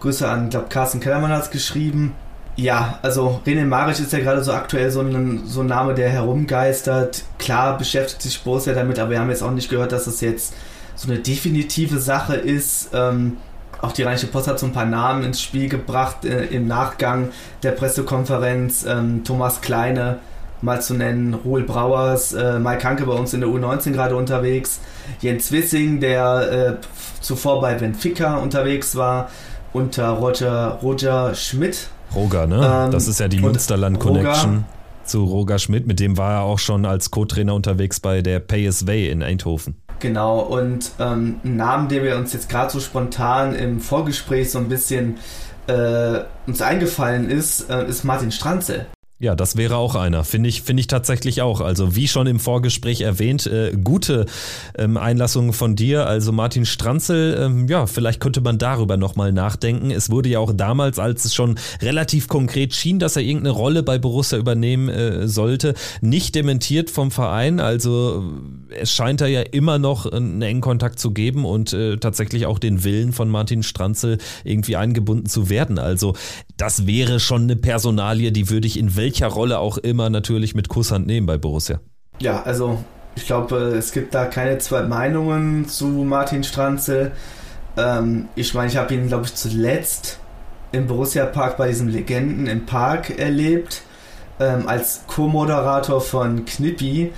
[0.00, 2.14] Grüße an, ich glaube, Carsten Kellermann hat es geschrieben.
[2.56, 6.08] Ja, also René Maric ist ja gerade so aktuell so ein, so ein Name, der
[6.08, 7.24] herumgeistert.
[7.38, 10.54] Klar beschäftigt sich Borussia damit, aber wir haben jetzt auch nicht gehört, dass das jetzt
[10.94, 12.90] so eine definitive Sache ist.
[12.94, 13.36] Ähm,
[13.82, 17.30] auch die Rheinische Post hat so ein paar Namen ins Spiel gebracht äh, im Nachgang
[17.62, 18.84] der Pressekonferenz.
[18.88, 20.18] Ähm, Thomas Kleine
[20.62, 24.80] mal zu nennen, Ruhl Brauers, äh, Mike Hanke bei uns in der U19 gerade unterwegs,
[25.20, 26.86] Jens Wissing, der äh,
[27.20, 29.30] zuvor bei Benfica unterwegs war,
[29.72, 32.84] unter Roger, Roger Schmidt, Roger, ne?
[32.86, 34.64] Ähm, das ist ja die Münsterland-Connection
[35.04, 35.86] zu Roger Schmidt.
[35.86, 39.76] Mit dem war er auch schon als Co-Trainer unterwegs bei der PSV in Eindhoven.
[39.98, 44.58] Genau, und ähm, ein Name, der wir uns jetzt gerade so spontan im Vorgespräch so
[44.58, 45.18] ein bisschen
[45.66, 48.86] äh, uns eingefallen ist, äh, ist Martin Stranze.
[49.18, 50.24] Ja, das wäre auch einer.
[50.24, 51.62] Finde ich, finde ich tatsächlich auch.
[51.62, 54.26] Also wie schon im Vorgespräch erwähnt, äh, gute
[54.76, 56.06] ähm, Einlassungen von dir.
[56.06, 59.90] Also Martin Stranzel, ähm, ja, vielleicht könnte man darüber nochmal nachdenken.
[59.90, 63.82] Es wurde ja auch damals, als es schon relativ konkret schien, dass er irgendeine Rolle
[63.82, 67.58] bei Borussia übernehmen äh, sollte, nicht dementiert vom Verein.
[67.58, 68.22] Also
[68.70, 72.58] es scheint da ja immer noch einen engen Kontakt zu geben und äh, tatsächlich auch
[72.58, 75.78] den Willen von Martin Stranzel irgendwie eingebunden zu werden.
[75.78, 76.14] Also
[76.56, 80.68] das wäre schon eine Personalie, die würde ich in welcher Rolle auch immer natürlich mit
[80.68, 81.80] Kusshand nehmen bei Borussia.
[82.18, 82.78] Ja, also
[83.14, 87.12] ich glaube, es gibt da keine zwei Meinungen zu Martin Stranzel.
[87.76, 90.18] Ähm, ich meine, ich habe ihn, glaube ich, zuletzt
[90.72, 93.82] im Borussia Park bei diesen Legenden im Park erlebt,
[94.38, 97.12] ähm, als Co-Moderator von Knippi.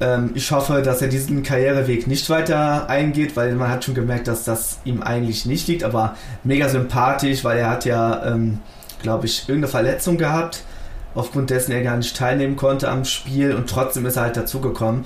[0.00, 4.28] Ähm, ich hoffe, dass er diesen Karriereweg nicht weiter eingeht, weil man hat schon gemerkt,
[4.28, 8.58] dass das ihm eigentlich nicht liegt, aber mega sympathisch, weil er hat ja, ähm,
[9.02, 10.62] glaube ich, irgendeine Verletzung gehabt
[11.14, 15.04] aufgrund dessen er gar nicht teilnehmen konnte am Spiel und trotzdem ist er halt dazugekommen.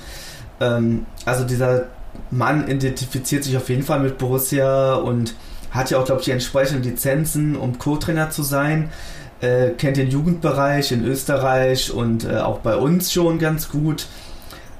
[0.61, 1.87] Ähm, also dieser
[2.31, 5.35] Mann identifiziert sich auf jeden Fall mit Borussia und
[5.71, 8.91] hat ja auch, glaube ich, die entsprechenden Lizenzen, um Co-Trainer zu sein.
[9.41, 14.07] Äh, kennt den Jugendbereich in Österreich und äh, auch bei uns schon ganz gut.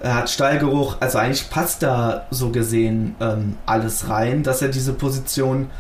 [0.05, 4.93] Er hat Stallgeruch, also eigentlich passt da so gesehen ähm, alles rein, dass er diese
[4.93, 5.71] Position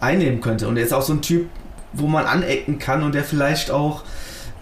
[0.00, 0.66] einnehmen könnte.
[0.66, 1.48] Und er ist auch so ein Typ,
[1.92, 4.02] wo man anecken kann und der vielleicht auch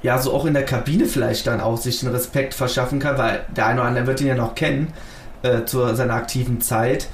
[0.03, 3.47] ja, so auch in der Kabine vielleicht dann auch sich den Respekt verschaffen kann, weil
[3.57, 4.93] der eine oder andere wird ihn ja noch kennen
[5.41, 7.09] äh, zu seiner aktiven Zeit.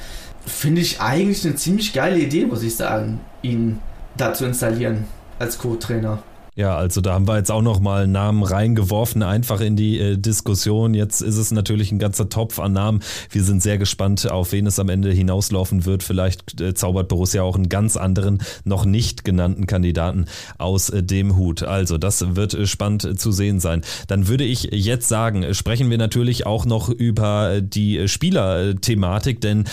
[0.44, 3.78] Finde ich eigentlich eine ziemlich geile Idee, muss ich sagen, ihn
[4.16, 5.04] da zu installieren
[5.38, 6.18] als Co-Trainer.
[6.56, 10.16] Ja, also da haben wir jetzt auch noch mal Namen reingeworfen, einfach in die äh,
[10.16, 10.94] Diskussion.
[10.94, 13.00] Jetzt ist es natürlich ein ganzer Topf an Namen.
[13.28, 16.04] Wir sind sehr gespannt, auf wen es am Ende hinauslaufen wird.
[16.04, 21.36] Vielleicht äh, zaubert Borussia auch einen ganz anderen, noch nicht genannten Kandidaten aus äh, dem
[21.36, 21.64] Hut.
[21.64, 23.82] Also das wird äh, spannend äh, zu sehen sein.
[24.06, 29.64] Dann würde ich jetzt sagen, sprechen wir natürlich auch noch über äh, die Spielerthematik, denn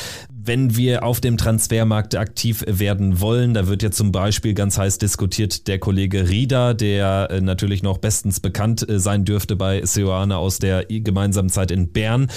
[0.44, 4.98] wenn wir auf dem Transfermarkt aktiv werden wollen, da wird ja zum Beispiel ganz heiß
[4.98, 10.38] diskutiert der Kollege Rieder, der äh, natürlich noch bestens bekannt äh, sein dürfte bei Seoane
[10.38, 12.28] aus der gemeinsamen Zeit in Bern.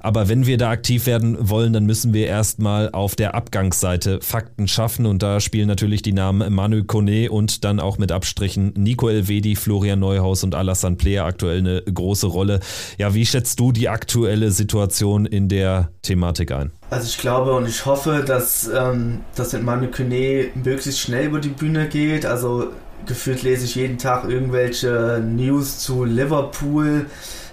[0.00, 4.68] Aber wenn wir da aktiv werden wollen, dann müssen wir erstmal auf der Abgangsseite Fakten
[4.68, 9.08] schaffen und da spielen natürlich die Namen Manu Kone und dann auch mit Abstrichen Nico
[9.08, 12.60] Elvedi, Florian Neuhaus und Alassane Player aktuell eine große Rolle.
[12.98, 16.72] Ja, wie schätzt du die aktuelle Situation in der Thematik ein?
[16.94, 21.40] Also ich glaube und ich hoffe, dass ähm, das mit Manu Kone möglichst schnell über
[21.40, 22.24] die Bühne geht.
[22.24, 22.68] Also
[23.04, 27.06] gefühlt lese ich jeden Tag irgendwelche News zu Liverpool.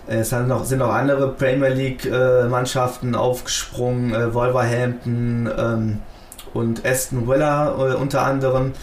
[0.05, 5.99] Es sind noch, sind noch andere Premier League-Mannschaften äh, aufgesprungen, äh, Wolverhampton ähm,
[6.53, 8.73] und Aston Villa äh, unter anderem.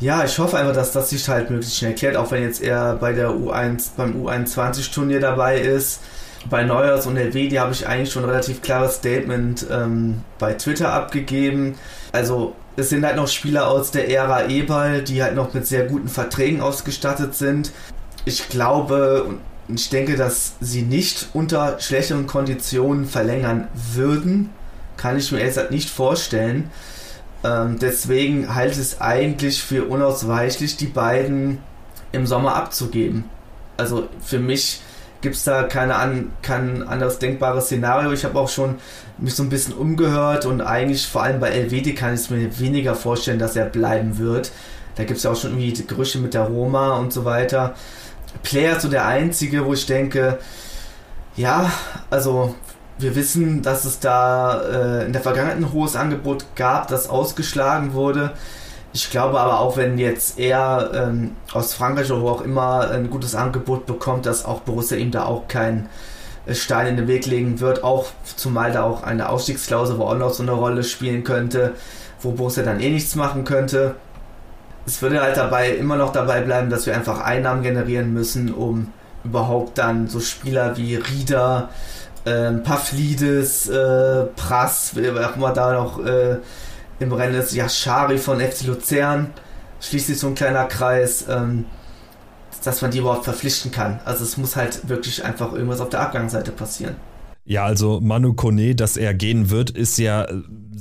[0.00, 2.96] Ja, ich hoffe einfach, dass das sich halt möglichst schnell klärt, auch wenn jetzt er
[2.96, 6.00] bei der U1, beim U21-Turnier dabei ist.
[6.48, 10.92] Bei Neuers und LWD habe ich eigentlich schon ein relativ klares Statement ähm, bei Twitter
[10.92, 11.74] abgegeben.
[12.12, 15.84] Also es sind halt noch Spieler aus der Ära Ebal, die halt noch mit sehr
[15.84, 17.72] guten Verträgen ausgestattet sind.
[18.24, 19.26] Ich glaube
[19.68, 24.50] und ich denke, dass sie nicht unter schlechteren Konditionen verlängern würden.
[24.96, 26.70] Kann ich mir erst nicht vorstellen.
[27.44, 31.58] Ähm, deswegen halte ich es eigentlich für unausweichlich, die beiden
[32.12, 33.24] im Sommer abzugeben.
[33.76, 34.80] Also für mich
[35.20, 38.12] gibt es da keine an, kein anderes denkbares Szenario.
[38.12, 38.76] Ich habe auch schon
[39.18, 42.58] mich so ein bisschen umgehört und eigentlich vor allem bei LWD kann ich es mir
[42.58, 44.50] weniger vorstellen, dass er bleiben wird.
[44.96, 47.74] Da gibt es ja auch schon irgendwie Gerüche mit der Roma und so weiter.
[48.42, 50.38] Player ist so der einzige, wo ich denke,
[51.36, 51.70] ja,
[52.10, 52.54] also
[52.98, 57.94] wir wissen, dass es da äh, in der Vergangenheit ein hohes Angebot gab, das ausgeschlagen
[57.94, 58.32] wurde.
[58.92, 63.08] Ich glaube aber auch, wenn jetzt er ähm, aus Frankreich oder wo auch immer ein
[63.08, 65.88] gutes Angebot bekommt, dass auch Borussia ihm da auch keinen
[66.46, 70.16] äh, Stein in den Weg legen wird, auch zumal da auch eine Ausstiegsklausel, wo auch
[70.16, 71.74] noch so eine Rolle spielen könnte,
[72.20, 73.94] wo Borussia dann eh nichts machen könnte.
[74.86, 78.92] Es würde halt dabei immer noch dabei bleiben, dass wir einfach Einnahmen generieren müssen, um
[79.22, 81.68] überhaupt dann so Spieler wie Rieder,
[82.24, 86.38] äh, Pavlidis, äh, Prass, wer auch immer da noch äh,
[87.00, 89.30] im Rennen ist, Yashari von FC Luzern,
[89.80, 91.64] schließlich so ein kleiner Kreis, ähm,
[92.62, 94.00] dass man die überhaupt verpflichten kann.
[94.04, 96.96] Also es muss halt wirklich einfach irgendwas auf der Abgangsseite passieren.
[97.44, 100.26] Ja, also Manu Kone, dass er gehen wird, ist ja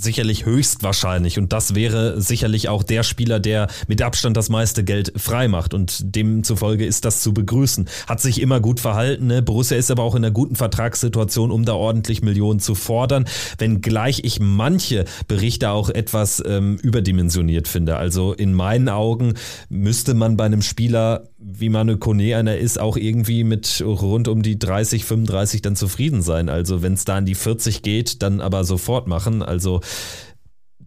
[0.02, 5.14] sicherlich höchstwahrscheinlich und das wäre sicherlich auch der Spieler, der mit Abstand das meiste Geld
[5.16, 7.88] freimacht und demzufolge ist das zu begrüßen.
[8.08, 9.42] Hat sich immer gut verhalten, ne?
[9.42, 13.26] Borussia ist aber auch in einer guten Vertragssituation, um da ordentlich Millionen zu fordern,
[13.58, 17.98] wenngleich ich manche Berichte auch etwas ähm, überdimensioniert finde.
[17.98, 19.34] Also in meinen Augen
[19.70, 24.42] müsste man bei einem Spieler wie Manu Kone einer ist, auch irgendwie mit rund um
[24.42, 26.50] die 30, 35 dann zufrieden sein.
[26.50, 29.42] Also wenn es da an die 40 geht, dann aber sofort machen.
[29.42, 29.80] Also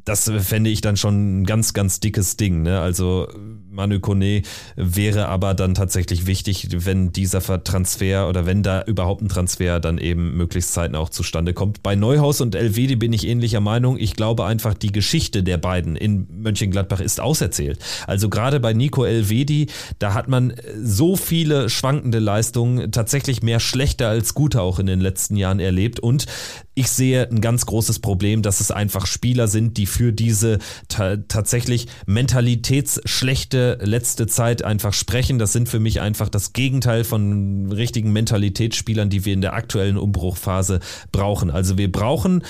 [0.05, 2.63] das fände ich dann schon ein ganz, ganz dickes Ding.
[2.63, 2.81] Ne?
[2.81, 3.29] Also
[3.73, 4.43] Manu Kone
[4.77, 9.97] wäre aber dann tatsächlich wichtig, wenn dieser Transfer oder wenn da überhaupt ein Transfer dann
[9.97, 11.83] eben möglichst zeitnah auch zustande kommt.
[11.83, 13.97] Bei Neuhaus und Elvedi bin ich ähnlicher Meinung.
[13.99, 17.79] Ich glaube einfach, die Geschichte der beiden in Mönchengladbach ist auserzählt.
[18.07, 24.09] Also gerade bei Nico Elvedi, da hat man so viele schwankende Leistungen, tatsächlich mehr schlechter
[24.09, 26.27] als gute auch in den letzten Jahren erlebt und
[26.75, 30.59] ich sehe ein ganz großes Problem, dass es einfach Spieler sind, die für diese
[30.89, 35.39] ta tatsächlich mentalitätsschlechte letzte Zeit einfach sprechen.
[35.39, 39.97] Das sind für mich einfach das Gegenteil von richtigen Mentalitätsspielern, die wir in der aktuellen
[39.97, 40.81] Umbruchphase
[41.13, 41.51] brauchen.
[41.51, 42.43] Also wir brauchen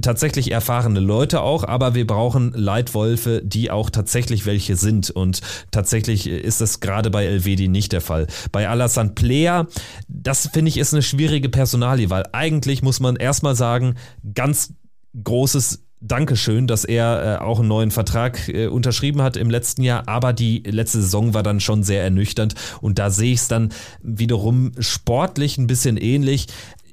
[0.00, 5.10] tatsächlich erfahrene Leute auch, aber wir brauchen Leitwolfe, die auch tatsächlich welche sind.
[5.10, 8.26] Und tatsächlich ist das gerade bei Elvedi nicht der Fall.
[8.52, 9.66] Bei Alassane Player,
[10.08, 13.94] das finde ich ist eine schwierige Personalie, weil eigentlich muss man erstmal sagen, sagen,
[14.34, 14.74] ganz
[15.22, 20.04] großes Dankeschön, dass er äh, auch einen neuen Vertrag äh, unterschrieben hat im letzten Jahr,
[20.06, 23.70] aber die letzte Saison war dann schon sehr ernüchternd und da sehe ich es dann
[24.02, 26.46] wiederum sportlich ein bisschen ähnlich.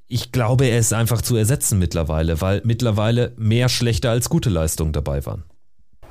[0.10, 4.92] Ich glaube, er ist einfach zu ersetzen mittlerweile, weil mittlerweile mehr schlechte als gute Leistungen
[4.92, 5.44] dabei waren.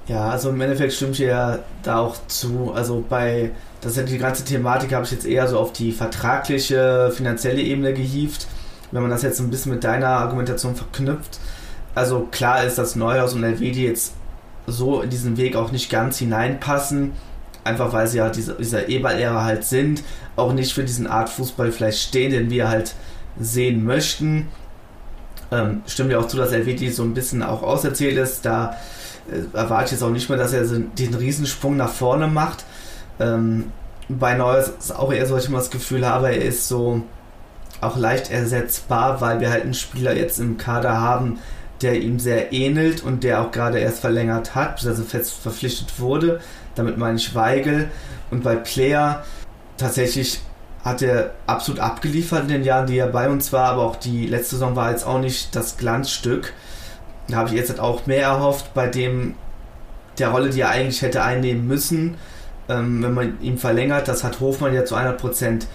[0.09, 2.73] Ja, also im Endeffekt stimmt ja da auch zu.
[2.73, 5.93] Also bei, das ist ja die ganze Thematik, habe ich jetzt eher so auf die
[5.93, 8.47] vertragliche, finanzielle Ebene gehievt
[8.93, 11.39] wenn man das jetzt ein bisschen mit deiner Argumentation verknüpft,
[11.97, 14.13] also klar ist, dass Neuhaus und Elvedi jetzt
[14.67, 17.13] so in diesen Weg auch nicht ganz hineinpassen,
[17.65, 20.03] einfach weil sie ja diese, dieser Eberl-Ära halt sind,
[20.37, 22.95] auch nicht für diesen Art Fußball vielleicht stehen, den wir halt
[23.41, 24.49] sehen möchten.
[25.51, 28.77] Ähm, stimmt ja auch zu, dass Elvedi so ein bisschen auch auserzählt ist, da
[29.31, 32.65] äh, erwarte ich jetzt auch nicht mehr, dass er so den Riesensprung nach vorne macht.
[33.19, 33.73] Ähm,
[34.11, 37.03] bei Neuhaus ist auch eher so, dass ich immer das Gefühl habe, er ist so
[37.81, 41.39] auch leicht ersetzbar, weil wir halt einen Spieler jetzt im Kader haben,
[41.83, 46.41] der ihm sehr ähnelt und der auch gerade erst verlängert hat, also fest verpflichtet wurde.
[46.75, 47.91] Damit meine ich Weigel.
[48.31, 49.25] Und bei Player
[49.77, 50.41] tatsächlich
[50.85, 54.27] hat er absolut abgeliefert in den Jahren, die er bei uns war, aber auch die
[54.27, 56.53] letzte Saison war jetzt auch nicht das Glanzstück.
[57.29, 59.35] Da habe ich jetzt halt auch mehr erhofft bei dem
[60.19, 62.17] der Rolle, die er eigentlich hätte einnehmen müssen,
[62.69, 64.09] ähm, wenn man ihn verlängert.
[64.09, 65.67] Das hat Hofmann ja zu 100%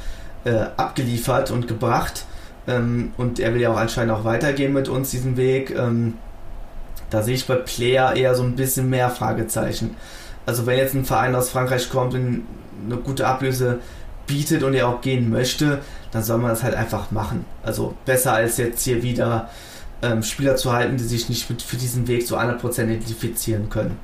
[0.45, 2.25] äh, abgeliefert und gebracht.
[2.67, 5.71] Ähm, und er will ja auch anscheinend auch weitergehen mit uns diesen Weg.
[5.75, 6.13] Ähm,
[7.09, 9.95] da sehe ich bei Player eher so ein bisschen mehr Fragezeichen.
[10.45, 12.43] Also wenn jetzt ein Verein aus Frankreich kommt und
[12.85, 13.79] eine gute Ablöse
[14.27, 15.79] bietet und er auch gehen möchte,
[16.11, 17.45] dann soll man das halt einfach machen.
[17.63, 19.49] Also besser als jetzt hier wieder
[20.01, 23.97] ähm, Spieler zu halten, die sich nicht mit, für diesen Weg zu 100% identifizieren können.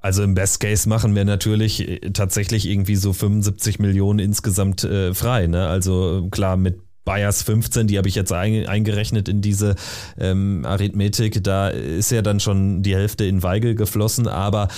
[0.00, 5.14] Also im Best Case machen wir natürlich äh, tatsächlich irgendwie so 75 Millionen insgesamt äh,
[5.14, 5.46] frei.
[5.46, 5.66] Ne?
[5.66, 9.76] Also klar, mit Bayers 15, die habe ich jetzt eingerechnet in diese
[10.18, 11.42] ähm, Arithmetik.
[11.42, 14.68] Da ist ja dann schon die Hälfte in Weigel geflossen, aber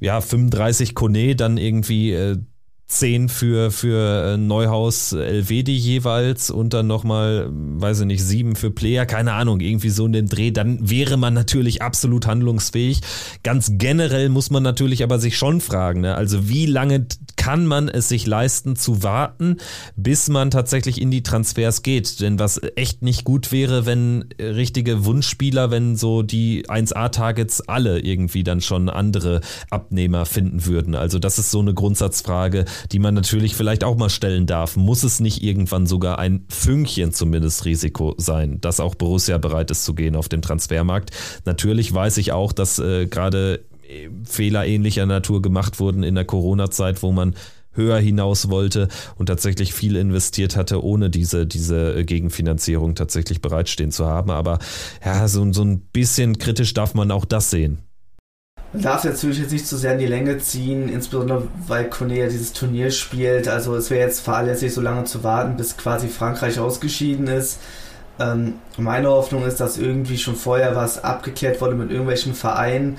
[0.00, 2.38] ja, 35 Kone, dann irgendwie äh,
[2.86, 8.70] 10 für, für äh, Neuhaus Elvedi jeweils und dann nochmal, weiß ich nicht, 7 für
[8.70, 13.00] Player, keine Ahnung, irgendwie so in dem Dreh, dann wäre man natürlich absolut handlungsfähig.
[13.42, 16.14] Ganz generell muss man natürlich aber sich schon fragen, ne?
[16.14, 19.56] also wie lange kann man es sich leisten zu warten,
[19.96, 22.20] bis man tatsächlich in die Transfers geht?
[22.20, 28.44] Denn was echt nicht gut wäre, wenn richtige Wunschspieler, wenn so die 1A-Targets alle irgendwie
[28.44, 30.94] dann schon andere Abnehmer finden würden.
[30.94, 34.76] Also das ist so eine Grundsatzfrage, die man natürlich vielleicht auch mal stellen darf.
[34.76, 39.84] Muss es nicht irgendwann sogar ein Fünkchen zumindest Risiko sein, dass auch Borussia bereit ist
[39.84, 41.10] zu gehen auf dem Transfermarkt?
[41.44, 46.24] Natürlich weiß ich auch, dass äh, gerade äh, Fehler ähnlicher Natur gemacht wurden in der
[46.24, 47.34] Corona-Zeit, wo man
[47.74, 53.90] höher hinaus wollte und tatsächlich viel investiert hatte, ohne diese, diese äh, Gegenfinanzierung tatsächlich bereitstehen
[53.90, 54.30] zu haben.
[54.30, 54.58] Aber
[55.04, 57.78] ja, so, so ein bisschen kritisch darf man auch das sehen.
[58.74, 62.26] Man darf natürlich jetzt nicht zu sehr in die Länge ziehen, insbesondere weil Kone ja
[62.26, 63.46] dieses Turnier spielt.
[63.46, 67.60] Also es wäre jetzt fahrlässig, so lange zu warten, bis quasi Frankreich ausgeschieden ist.
[68.18, 72.98] Ähm, meine Hoffnung ist, dass irgendwie schon vorher was abgeklärt wurde mit irgendwelchen Vereinen,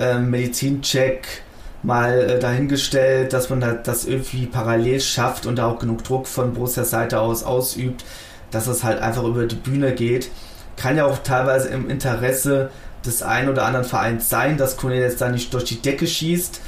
[0.00, 1.44] ähm, Medizincheck
[1.84, 6.26] mal äh, dahingestellt, dass man da, das irgendwie parallel schafft und da auch genug Druck
[6.26, 8.04] von Borussias Seite aus ausübt,
[8.50, 10.30] dass es halt einfach über die Bühne geht.
[10.76, 12.70] Kann ja auch teilweise im Interesse
[13.04, 16.60] des einen oder anderen Vereins sein, dass Cornelius da nicht durch die Decke schießt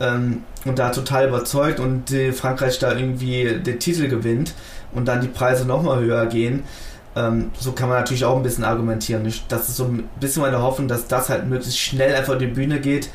[0.00, 4.54] ähm, und da total überzeugt und äh, Frankreich da irgendwie den Titel gewinnt
[4.92, 6.64] und dann die Preise nochmal höher gehen.
[7.16, 9.30] Ähm, so kann man natürlich auch ein bisschen argumentieren.
[9.48, 12.46] Das ist so ein bisschen meine Hoffnung, dass das halt möglichst schnell einfach in die
[12.46, 13.10] Bühne geht.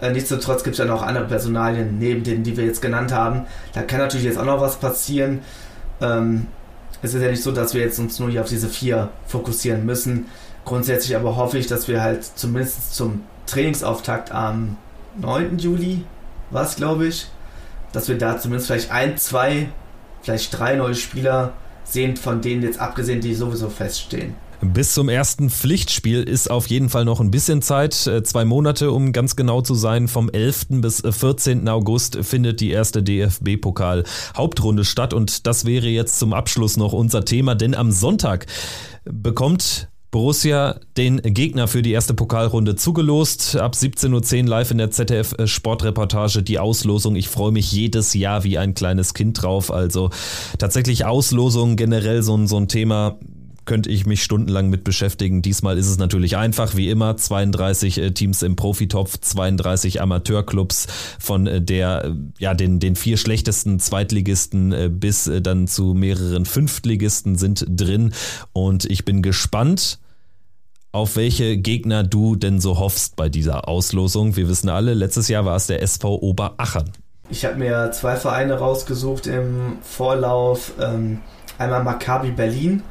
[0.00, 3.46] Äh, nichtsdestotrotz gibt es ja noch andere Personalien neben denen, die wir jetzt genannt haben.
[3.72, 5.40] Da kann natürlich jetzt auch noch was passieren.
[6.00, 6.46] Ähm,
[7.02, 9.86] es ist ja nicht so, dass wir jetzt uns nur hier auf diese vier fokussieren
[9.86, 10.26] müssen.
[10.68, 14.76] Grundsätzlich aber hoffe ich, dass wir halt zumindest zum Trainingsauftakt am
[15.18, 15.58] 9.
[15.58, 16.04] Juli,
[16.50, 17.26] was glaube ich,
[17.92, 19.70] dass wir da zumindest vielleicht ein, zwei,
[20.20, 21.54] vielleicht drei neue Spieler
[21.84, 24.34] sehen, von denen jetzt abgesehen, die sowieso feststehen.
[24.60, 28.06] Bis zum ersten Pflichtspiel ist auf jeden Fall noch ein bisschen Zeit.
[28.06, 30.06] Äh, zwei Monate, um ganz genau zu sein.
[30.06, 30.66] Vom 11.
[30.82, 31.66] bis 14.
[31.66, 35.14] August findet die erste DFB-Pokal-Hauptrunde statt.
[35.14, 38.44] Und das wäre jetzt zum Abschluss noch unser Thema, denn am Sonntag
[39.04, 43.56] bekommt Borussia den Gegner für die erste Pokalrunde zugelost.
[43.56, 47.14] Ab 17.10 Uhr live in der ZDF Sportreportage die Auslosung.
[47.14, 49.70] Ich freue mich jedes Jahr wie ein kleines Kind drauf.
[49.70, 50.08] Also
[50.58, 53.18] tatsächlich Auslosung generell so, so ein Thema
[53.68, 55.42] könnte ich mich stundenlang mit beschäftigen.
[55.42, 60.86] Diesmal ist es natürlich einfach, wie immer, 32 äh, Teams im Profitopf, 32 Amateurclubs
[61.20, 67.36] von äh, der, äh, ja, den, den vier schlechtesten Zweitligisten bis dann zu mehreren Fünftligisten
[67.36, 68.14] sind drin.
[68.52, 69.98] Und ich bin gespannt,
[70.92, 74.36] auf welche Gegner du denn so hoffst bei dieser Auslosung.
[74.36, 76.90] Wir wissen alle, letztes Jahr war es der SV Oberachern.
[77.28, 80.72] Ich habe mir zwei Vereine rausgesucht im Vorlauf.
[80.80, 81.18] Ähm,
[81.58, 82.82] einmal Maccabi Berlin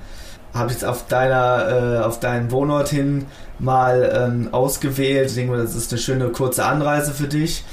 [0.54, 3.26] habe jetzt auf deiner, äh, auf deinen Wohnort hin
[3.60, 5.30] mal ähm, ausgewählt.
[5.30, 7.64] Ich denke mal, das ist eine schöne kurze Anreise für dich.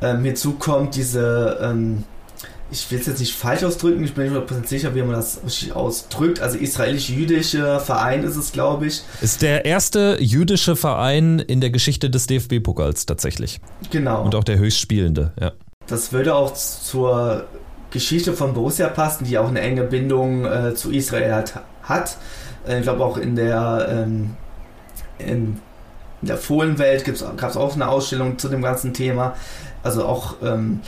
[0.00, 2.04] Ähm, hierzu kommt diese, ähm,
[2.70, 5.40] ich will es jetzt nicht falsch ausdrücken, ich bin nicht 100% sicher, wie man das
[5.72, 6.40] ausdrückt.
[6.40, 9.02] Also israelisch-jüdischer Verein ist es, glaube ich.
[9.20, 13.60] Ist der erste jüdische Verein in der Geschichte des DFB-Pokals tatsächlich.
[13.90, 14.24] Genau.
[14.24, 15.52] Und auch der höchstspielende, ja.
[15.86, 17.46] Das würde auch zur
[17.90, 21.54] Geschichte von Borussia passen, die auch eine enge Bindung äh, zu Israel hat
[21.88, 22.16] hat.
[22.66, 24.36] Äh, ich glaube auch in der, ähm,
[25.18, 25.60] in
[26.22, 29.34] der Fohlenwelt gab es auch eine Ausstellung zu dem ganzen Thema.
[29.82, 30.80] Also auch ähm,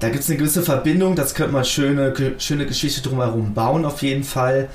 [0.00, 4.02] da gibt es eine gewisse Verbindung, das könnte man schöne, schöne Geschichte drumherum bauen auf
[4.02, 4.68] jeden Fall.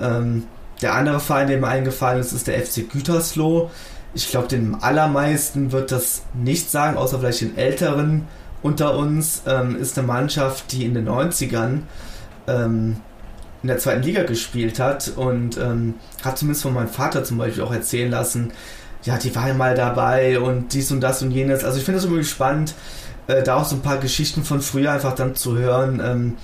[0.00, 0.44] Ähm,
[0.80, 3.70] der andere Verein, der mir eingefallen ist, ist der FC Gütersloh.
[4.14, 8.26] Ich glaube, den allermeisten wird das nicht sagen, außer vielleicht den Älteren
[8.62, 9.42] unter uns.
[9.46, 11.80] Ähm, ist eine Mannschaft, die in den 90ern
[12.46, 12.96] ähm,
[13.62, 17.62] in der zweiten Liga gespielt hat und ähm, hat zumindest von meinem Vater zum Beispiel
[17.62, 18.52] auch erzählen lassen,
[19.02, 21.64] ja, die war mal dabei und dies und das und jenes.
[21.64, 22.74] Also ich finde es irgendwie spannend,
[23.28, 26.02] äh, da auch so ein paar Geschichten von früher einfach dann zu hören.
[26.04, 26.36] Ähm,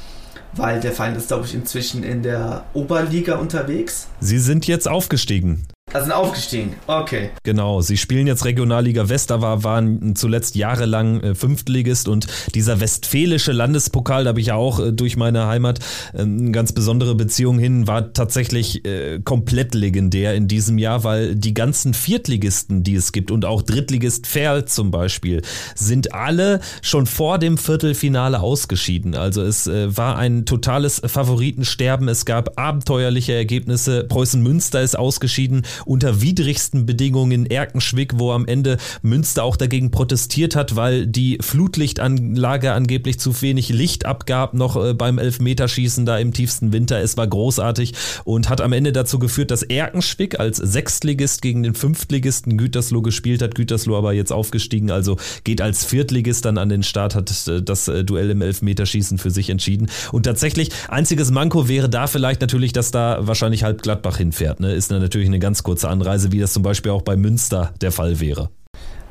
[0.55, 4.09] weil der Verein ist, glaube ich, inzwischen in der Oberliga unterwegs.
[4.21, 5.67] Sie sind jetzt aufgestiegen.
[5.93, 7.31] Also aufgestiegen, okay.
[7.45, 13.53] Genau, sie spielen jetzt Regionalliga West, aber waren zuletzt jahrelang äh, Fünftligist und dieser westfälische
[13.53, 15.79] Landespokal, da habe ich ja auch äh, durch meine Heimat
[16.13, 21.37] äh, eine ganz besondere Beziehung hin, war tatsächlich äh, komplett legendär in diesem Jahr, weil
[21.37, 25.41] die ganzen Viertligisten, die es gibt und auch Drittligist Ferl zum Beispiel,
[25.77, 29.15] sind alle schon vor dem Viertelfinale ausgeschieden.
[29.15, 35.63] Also es äh, war ein totales Favoritensterben, es gab abenteuerliche Ergebnisse, Preußen Münster ist ausgeschieden,
[35.85, 41.39] unter widrigsten Bedingungen in Erkenschwick, wo am Ende Münster auch dagegen protestiert hat, weil die
[41.41, 47.01] Flutlichtanlage angeblich zu wenig Licht abgab, noch äh, beim Elfmeterschießen da im tiefsten Winter.
[47.01, 51.75] Es war großartig und hat am Ende dazu geführt, dass Erkenschwick als Sechstligist gegen den
[51.75, 53.55] Fünftligisten Gütersloh gespielt hat.
[53.55, 57.89] Gütersloh aber jetzt aufgestiegen, also geht als Viertligist dann an den Start, hat äh, das
[57.89, 59.89] äh, Duell im Elfmeterschießen für sich entschieden.
[60.13, 64.61] Und tatsächlich, einziges Manko wäre da vielleicht natürlich, dass da wahrscheinlich halb Gladbach hinfährt.
[64.61, 64.73] Ne?
[64.73, 68.21] Ist natürlich eine ganz kurze Anreise, wie das zum Beispiel auch bei Münster der Fall
[68.21, 68.51] wäre.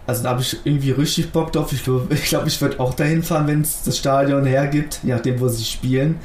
[0.08, 1.74] Also da habe ich irgendwie richtig Bock drauf.
[1.74, 5.14] Ich glaube, ich, glaub, ich würde auch dahin fahren, wenn es das Stadion hergibt, je
[5.14, 6.20] nachdem, wo sie spielen,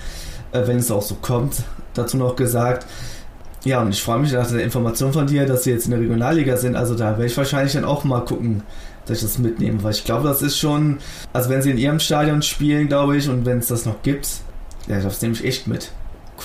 [0.52, 1.64] äh, wenn es auch so kommt.
[1.94, 2.86] Dazu noch gesagt.
[3.64, 6.00] Ja, und ich freue mich nach der Information von dir, dass sie jetzt in der
[6.00, 6.76] Regionalliga sind.
[6.76, 8.62] Also da werde ich wahrscheinlich dann auch mal gucken,
[9.06, 10.98] dass ich das mitnehme, weil ich glaube, das ist schon,
[11.32, 14.28] also wenn sie in ihrem Stadion spielen, glaube ich, und wenn es das noch gibt,
[14.86, 15.90] ja, das nehme ich echt mit.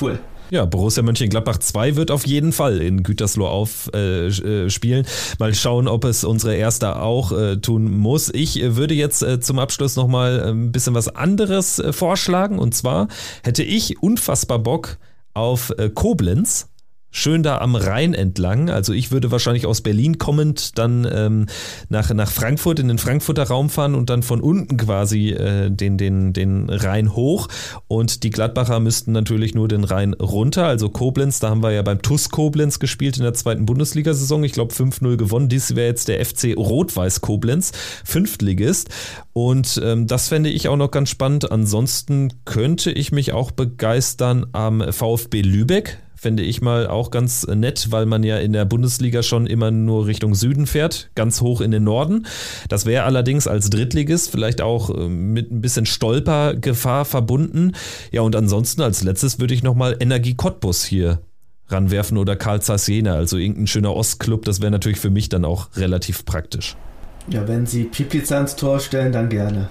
[0.01, 0.19] Cool.
[0.51, 5.05] Ja, Borussia Mönchengladbach 2 wird auf jeden Fall in Gütersloh aufspielen.
[5.05, 8.29] Äh, Mal schauen, ob es unsere Erste auch äh, tun muss.
[8.33, 12.59] Ich äh, würde jetzt äh, zum Abschluss nochmal äh, ein bisschen was anderes äh, vorschlagen.
[12.59, 13.07] Und zwar
[13.43, 14.97] hätte ich unfassbar Bock
[15.33, 16.69] auf Koblenz
[17.15, 18.69] schön da am Rhein entlang.
[18.69, 21.45] Also ich würde wahrscheinlich aus Berlin kommend dann ähm,
[21.87, 25.97] nach, nach Frankfurt in den Frankfurter Raum fahren und dann von unten quasi äh, den,
[25.97, 27.47] den, den Rhein hoch.
[27.87, 30.65] Und die Gladbacher müssten natürlich nur den Rhein runter.
[30.65, 34.43] Also Koblenz, da haben wir ja beim TUS Koblenz gespielt in der zweiten Bundesliga-Saison.
[34.43, 35.47] Ich glaube 5-0 gewonnen.
[35.47, 37.71] Dies wäre jetzt der FC Rot-Weiß Koblenz,
[38.03, 38.89] Fünftligist.
[39.31, 41.49] Und ähm, das fände ich auch noch ganz spannend.
[41.49, 47.91] Ansonsten könnte ich mich auch begeistern am VfB Lübeck fände ich mal auch ganz nett,
[47.91, 51.71] weil man ja in der Bundesliga schon immer nur Richtung Süden fährt, ganz hoch in
[51.71, 52.25] den Norden.
[52.69, 57.73] Das wäre allerdings als Drittligist vielleicht auch äh, mit ein bisschen Stolpergefahr verbunden.
[58.11, 61.19] Ja, und ansonsten als letztes würde ich nochmal Energie Cottbus hier
[61.67, 65.45] ranwerfen oder Karl Zeiss Jena, also irgendein schöner Ostclub, das wäre natürlich für mich dann
[65.45, 66.75] auch relativ praktisch.
[67.27, 69.69] Ja, wenn Sie Piplica ins Tor stellen, dann gerne.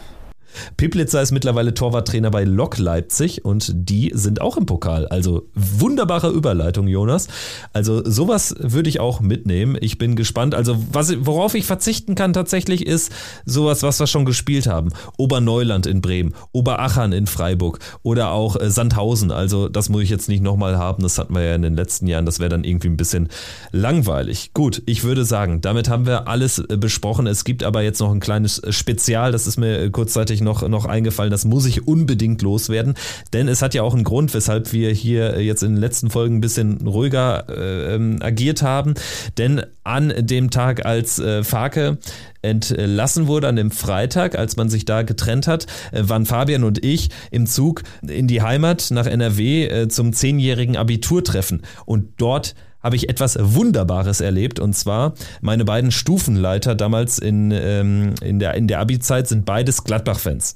[0.77, 5.07] Piplitzer ist mittlerweile Torwarttrainer bei Lok Leipzig und die sind auch im Pokal.
[5.09, 7.29] Also wunderbare Überleitung, Jonas.
[7.73, 9.77] Also sowas würde ich auch mitnehmen.
[9.81, 10.55] Ich bin gespannt.
[10.55, 13.13] Also was, worauf ich verzichten kann tatsächlich ist
[13.45, 14.91] sowas, was wir schon gespielt haben.
[15.17, 19.31] Oberneuland in Bremen, Oberachern in Freiburg oder auch äh, Sandhausen.
[19.31, 21.03] Also das muss ich jetzt nicht nochmal haben.
[21.03, 22.27] Das hatten wir ja in den letzten Jahren.
[22.27, 23.29] Das wäre dann irgendwie ein bisschen
[23.73, 24.53] langweilig.
[24.55, 27.27] Gut, ich würde sagen, damit haben wir alles äh, besprochen.
[27.27, 29.33] Es gibt aber jetzt noch ein kleines Spezial.
[29.33, 32.95] Das ist mir äh, kurzzeitig noch, noch eingefallen, das muss ich unbedingt loswerden,
[33.33, 36.37] denn es hat ja auch einen Grund, weshalb wir hier jetzt in den letzten Folgen
[36.37, 38.95] ein bisschen ruhiger äh, ähm, agiert haben,
[39.39, 41.99] denn an dem Tag, als äh, Farke
[42.43, 46.85] entlassen wurde, an dem Freitag, als man sich da getrennt hat, äh, waren Fabian und
[46.85, 51.63] ich im Zug in die Heimat nach NRW äh, zum zehnjährigen Abiturtreffen.
[51.85, 52.55] Und dort
[52.85, 54.61] habe ich etwas Wunderbares erlebt.
[54.61, 59.83] Und zwar meine beiden Stufenleiter damals in, ähm, in der, in der Abi-Zeit sind beides
[59.83, 60.55] Gladbach-Fans.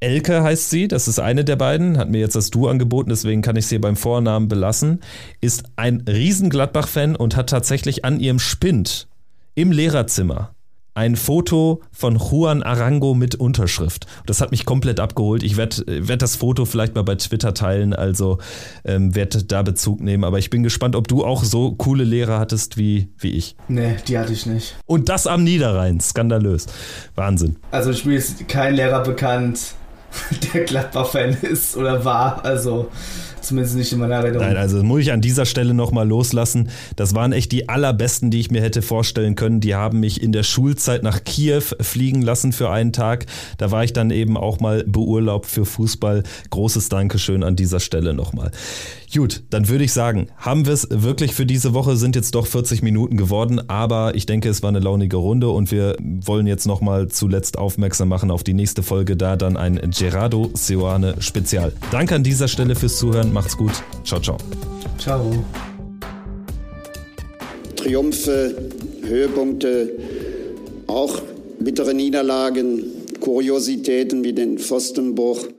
[0.00, 3.40] Elke heißt sie, das ist eine der beiden, hat mir jetzt das Du angeboten, deswegen
[3.40, 5.00] kann ich sie beim Vornamen belassen,
[5.40, 9.08] ist ein riesen Gladbach-Fan und hat tatsächlich an ihrem Spind
[9.54, 10.50] im Lehrerzimmer
[10.96, 14.06] ein Foto von Juan Arango mit Unterschrift.
[14.24, 15.42] Das hat mich komplett abgeholt.
[15.42, 18.38] Ich werde werd das Foto vielleicht mal bei Twitter teilen, also
[18.84, 20.24] ähm, werde da Bezug nehmen.
[20.24, 23.56] Aber ich bin gespannt, ob du auch so coole Lehrer hattest wie, wie ich.
[23.68, 24.74] Nee, die hatte ich nicht.
[24.86, 26.00] Und das am Niederrhein.
[26.00, 26.66] Skandalös.
[27.14, 27.56] Wahnsinn.
[27.70, 29.74] Also ich mir ist kein Lehrer bekannt,
[30.54, 32.42] der Gladbach-Fan ist oder war.
[32.42, 32.88] Also
[33.46, 34.46] Zumindest nicht in meiner Erinnerung.
[34.46, 36.68] Nein, also muss ich an dieser Stelle nochmal loslassen.
[36.96, 39.60] Das waren echt die allerbesten, die ich mir hätte vorstellen können.
[39.60, 43.26] Die haben mich in der Schulzeit nach Kiew fliegen lassen für einen Tag.
[43.58, 46.22] Da war ich dann eben auch mal beurlaubt für Fußball.
[46.50, 48.50] Großes Dankeschön an dieser Stelle nochmal.
[49.16, 52.46] Gut, dann würde ich sagen, haben wir es wirklich für diese Woche, sind jetzt doch
[52.46, 56.66] 40 Minuten geworden, aber ich denke, es war eine launige Runde und wir wollen jetzt
[56.66, 61.72] nochmal zuletzt aufmerksam machen auf die nächste Folge, da dann ein Gerardo Seoane Spezial.
[61.90, 63.72] Danke an dieser Stelle fürs Zuhören, macht's gut,
[64.04, 64.36] ciao, ciao.
[64.98, 65.32] Ciao.
[67.76, 68.54] Triumphe,
[69.02, 69.92] Höhepunkte,
[70.88, 71.22] auch
[71.58, 72.84] bittere Niederlagen,
[73.20, 75.46] Kuriositäten wie den Pfostenbruch.